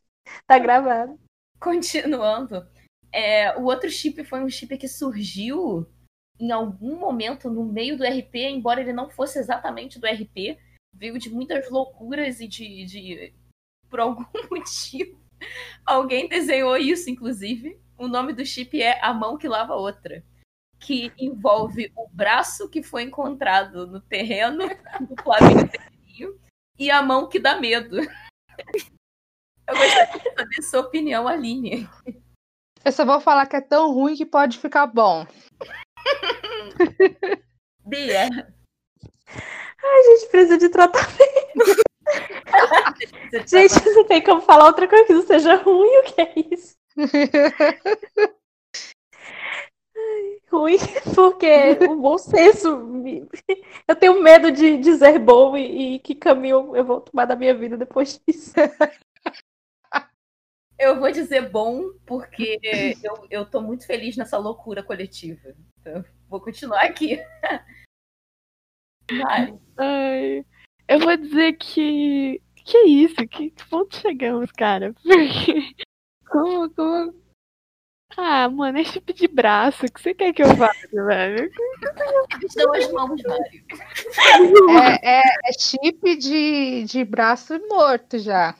[0.46, 1.18] Tá gravado.
[1.58, 2.66] Continuando,
[3.12, 5.86] é, o outro chip foi um chip que surgiu
[6.40, 10.58] em algum momento no meio do RP, embora ele não fosse exatamente do RP,
[10.92, 13.34] veio de muitas loucuras e de, de
[13.88, 15.22] por algum motivo
[15.84, 17.80] alguém desenhou isso, inclusive.
[17.96, 20.24] O nome do chip é A Mão que Lava Outra,
[20.78, 24.68] que envolve o braço que foi encontrado no terreno
[25.00, 26.40] do Terrinho
[26.78, 27.98] e a mão que dá medo.
[29.68, 31.88] Eu gostaria de saber sua opinião, Aline.
[32.84, 35.26] Eu só vou falar que é tão ruim que pode ficar bom.
[37.84, 38.28] Bia.
[39.84, 41.12] Ai, gente, precisa de tratamento.
[43.46, 46.74] gente, não tem como falar outra coisa que não seja ruim, o que é isso?
[49.96, 50.76] Ai, ruim,
[51.14, 52.76] porque o bom senso.
[52.78, 53.26] me-
[53.88, 57.54] Eu tenho medo de dizer bom e, e que caminho eu vou tomar da minha
[57.54, 58.52] vida depois disso.
[60.78, 62.58] Eu vou dizer bom, porque
[63.02, 65.54] eu, eu tô muito feliz nessa loucura coletiva.
[65.80, 67.18] Então, vou continuar aqui.
[69.10, 69.58] Mari.
[69.76, 70.44] Ai,
[70.88, 72.40] eu vou dizer que.
[72.64, 73.16] Que é isso?
[73.26, 74.94] Que, que ponto chegamos, cara?
[75.02, 75.74] Porque.
[76.28, 77.22] Como, como.
[78.16, 79.86] Ah, mano, é chip de braço.
[79.86, 81.50] O que você quer que eu faça, velho?
[82.44, 83.64] Estão as mãos, Mário.
[85.02, 88.54] É, é, é chip de, de braço morto já.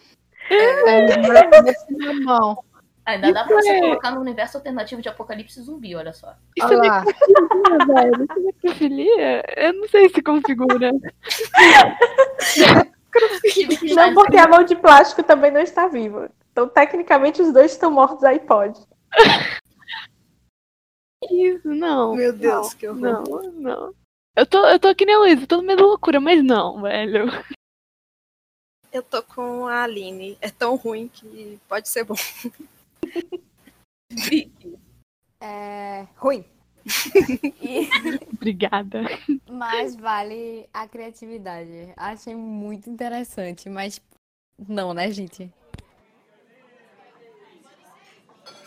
[0.52, 2.62] É, mão.
[3.04, 6.34] Ainda dá pra você é- colocar no universo alternativo de apocalipse zumbi, olha só.
[6.56, 7.04] Isso Olha é lá.
[7.04, 8.22] necrofilia, velho.
[8.22, 9.44] Isso é necrofilia?
[9.56, 10.92] Eu não sei se configura.
[13.94, 16.30] Não, porque a mão de plástico também não está viva.
[16.52, 18.80] Então, tecnicamente, os dois estão mortos aí pode.
[21.30, 22.14] Isso, não.
[22.14, 23.00] Meu Deus, não, que horror.
[23.00, 23.94] Não, não.
[24.36, 26.80] Eu tô, eu tô que nem a Luísa, tô no meio da loucura, mas não,
[26.82, 27.26] velho.
[28.92, 30.36] Eu tô com a Aline.
[30.40, 32.14] É tão ruim que pode ser bom.
[35.44, 36.44] É ruim.
[37.60, 37.88] E-
[38.32, 39.00] Obrigada.
[39.50, 41.92] Mas vale a criatividade.
[41.96, 44.00] Achei muito interessante, mas
[44.68, 45.50] não, né, gente?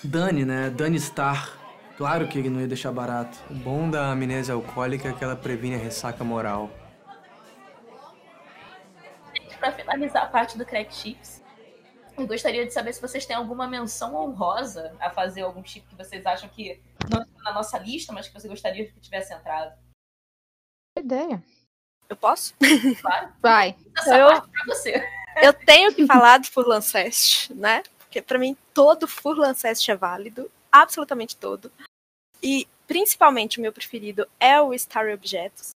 [0.04, 0.70] Dani, né?
[0.70, 1.58] Dani Star.
[1.98, 3.38] Claro que ele não ia deixar barato.
[3.50, 6.70] O bom da amnésia alcoólica é que ela previne a ressaca moral.
[9.66, 11.42] Pra finalizar a parte do Crack Chips,
[12.16, 15.96] eu gostaria de saber se vocês têm alguma menção honrosa a fazer algum chip que
[15.96, 19.76] vocês acham que não está na nossa lista, mas que você gostaria que tivesse entrado.
[20.96, 21.44] Ideia.
[22.08, 22.54] Eu posso?
[23.02, 23.34] Claro.
[23.42, 23.76] Vai.
[23.98, 25.04] Essa Eu- parte pra você.
[25.42, 27.82] Eu tenho que falar do Furlancest, né?
[27.98, 31.72] Porque pra mim todo Furlancest é válido, absolutamente todo.
[32.40, 35.72] E principalmente o meu preferido é o Star Objetos.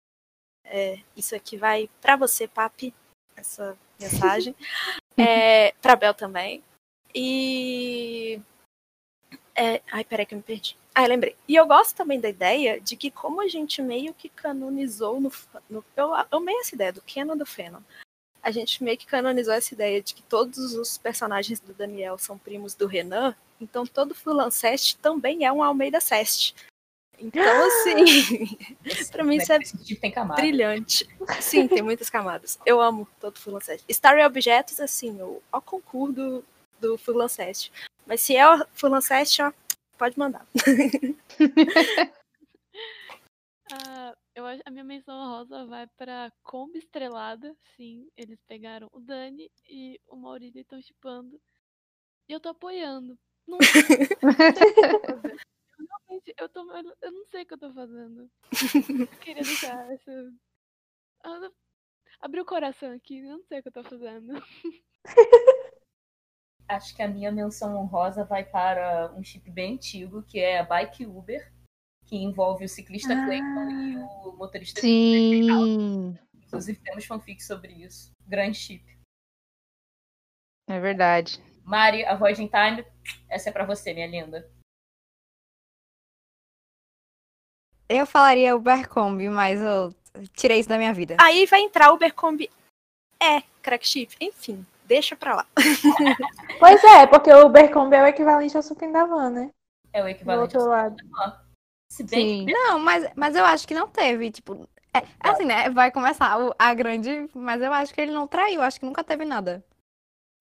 [0.67, 2.93] É, isso aqui vai pra você, Papi,
[3.39, 4.55] essa mensagem.
[5.17, 6.63] é, pra Bel também.
[7.15, 8.41] E.
[9.55, 9.81] É...
[9.91, 10.77] Ai, peraí que eu me perdi.
[10.95, 11.37] Ah, eu lembrei.
[11.47, 15.33] E eu gosto também da ideia de que, como a gente meio que canonizou no.
[15.69, 17.81] no eu amei essa ideia do Canon do Fenon
[18.43, 22.39] a gente meio que canonizou essa ideia de que todos os personagens do Daniel são
[22.39, 26.55] primos do Renan, então todo Fulancest também é um Almeida Cest.
[27.19, 28.57] Então, assim,
[29.11, 29.59] pra mim isso é
[30.01, 30.41] tem camada.
[30.41, 31.09] brilhante.
[31.41, 32.59] Sim, tem muitas camadas.
[32.65, 33.85] Eu amo todo Fulancest.
[33.91, 36.45] Star Objetos, assim, o, o concurso do,
[36.81, 37.01] do.
[38.07, 39.53] Mas se é o Fulancest, ó,
[39.99, 40.47] pode mandar.
[43.71, 47.55] Ah, eu acho, a minha menção rosa vai pra Kombi Estrelada.
[47.77, 51.39] Sim, eles pegaram o Dani e o Maurílio estão chipando.
[52.29, 53.19] E eu tô apoiando.
[53.47, 55.48] Não sei o que
[56.21, 56.35] fazendo.
[56.39, 56.61] Eu tô,
[57.03, 58.31] eu não sei o que eu tô fazendo.
[59.01, 60.33] Eu queria deixar essa.
[61.25, 61.51] Ah,
[62.21, 64.43] Abrir o coração aqui, eu não sei o que eu tô fazendo.
[66.69, 70.65] Acho que a minha menção honrosa vai para um chip bem antigo, que é a
[70.65, 71.51] Bike Uber,
[72.05, 74.81] que envolve o ciclista Clayton e o motorista.
[74.81, 76.19] Sim.
[76.35, 78.11] Inclusive, temos fanfic sobre isso.
[78.27, 78.85] Grande chip.
[80.69, 81.41] É verdade.
[81.65, 82.85] Mari, a voz em time,
[83.29, 84.51] essa é pra você, minha linda.
[87.89, 89.95] Eu falaria Ubercombi, mas eu
[90.35, 91.17] tirei isso da minha vida.
[91.21, 92.51] Aí vai entrar o Ubercombi.
[93.21, 94.15] É, crack chip.
[94.21, 95.47] Enfim, deixa pra lá.
[96.59, 99.51] Pois é, porque o Ubercombi é o equivalente ao Supim da Van, né?
[99.93, 100.57] É o Do equivalente.
[100.57, 100.97] outro lado.
[101.91, 104.69] Se bem que Não, mas, mas eu acho que não teve, tipo...
[104.93, 105.71] É, assim, né?
[105.71, 107.29] Vai começar o- a grande...
[107.35, 109.65] Mas eu acho que ele não traiu, acho que nunca teve nada.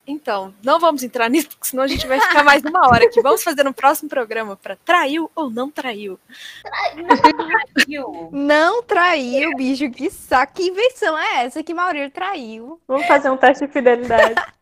[0.08, 3.22] Então, não vamos entrar nisso, porque senão a gente vai ficar mais uma hora aqui.
[3.22, 6.18] Vamos fazer no próximo programa pra traiu ou não traiu.
[8.32, 9.92] Não traiu, bicho.
[9.92, 10.54] Que saco.
[10.54, 12.80] Que invenção é essa que Maurílio traiu?
[12.88, 14.36] Vamos fazer um teste de fidelidade.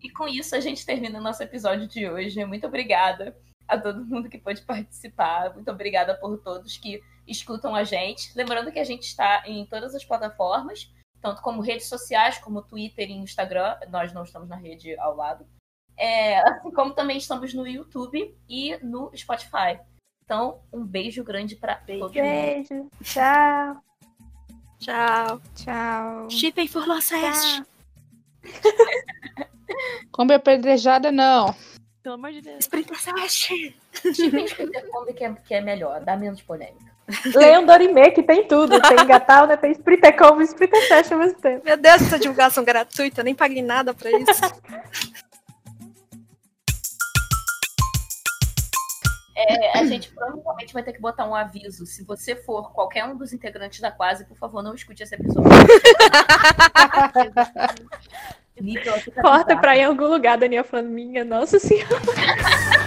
[0.00, 2.44] E com isso a gente termina o nosso episódio de hoje.
[2.44, 5.52] Muito obrigada a todo mundo que pôde participar.
[5.52, 8.30] Muito obrigada por todos que escutam a gente.
[8.36, 10.88] Lembrando que a gente está em todas as plataformas,
[11.20, 13.76] tanto como redes sociais, como Twitter e Instagram.
[13.88, 15.46] Nós não estamos na rede ao lado.
[15.96, 19.80] É, assim como também estamos no YouTube e no Spotify.
[20.24, 22.12] Então, um beijo grande para todo mundo.
[22.12, 22.88] Beijo.
[23.02, 23.82] Tchau.
[24.78, 25.40] Tchau.
[25.54, 26.30] Tchau.
[26.30, 27.64] Chipem for Locest.
[30.12, 31.54] Kombi apedrejada, não.
[32.02, 32.64] Pelo amor de Deus.
[32.64, 32.86] Scooter
[34.90, 36.87] Kombi que é, que é melhor, dá menos polêmica.
[37.34, 38.80] Leiam Dorime, que tem tudo.
[38.80, 39.56] Tem Gatal, né?
[39.56, 40.46] Tem Splitter Combo e
[41.12, 41.64] ao mesmo tempo.
[41.64, 44.30] Meu Deus, essa divulgação gratuita, nem paguei nada pra isso.
[49.40, 51.86] É, a gente provavelmente vai ter que botar um aviso.
[51.86, 55.48] Se você for qualquer um dos integrantes da Quase, por favor, não escute esse episódio.
[58.60, 61.86] Nível aqui tá Corta pra ir em algum lugar, Daniel falando, minha nossa senhora.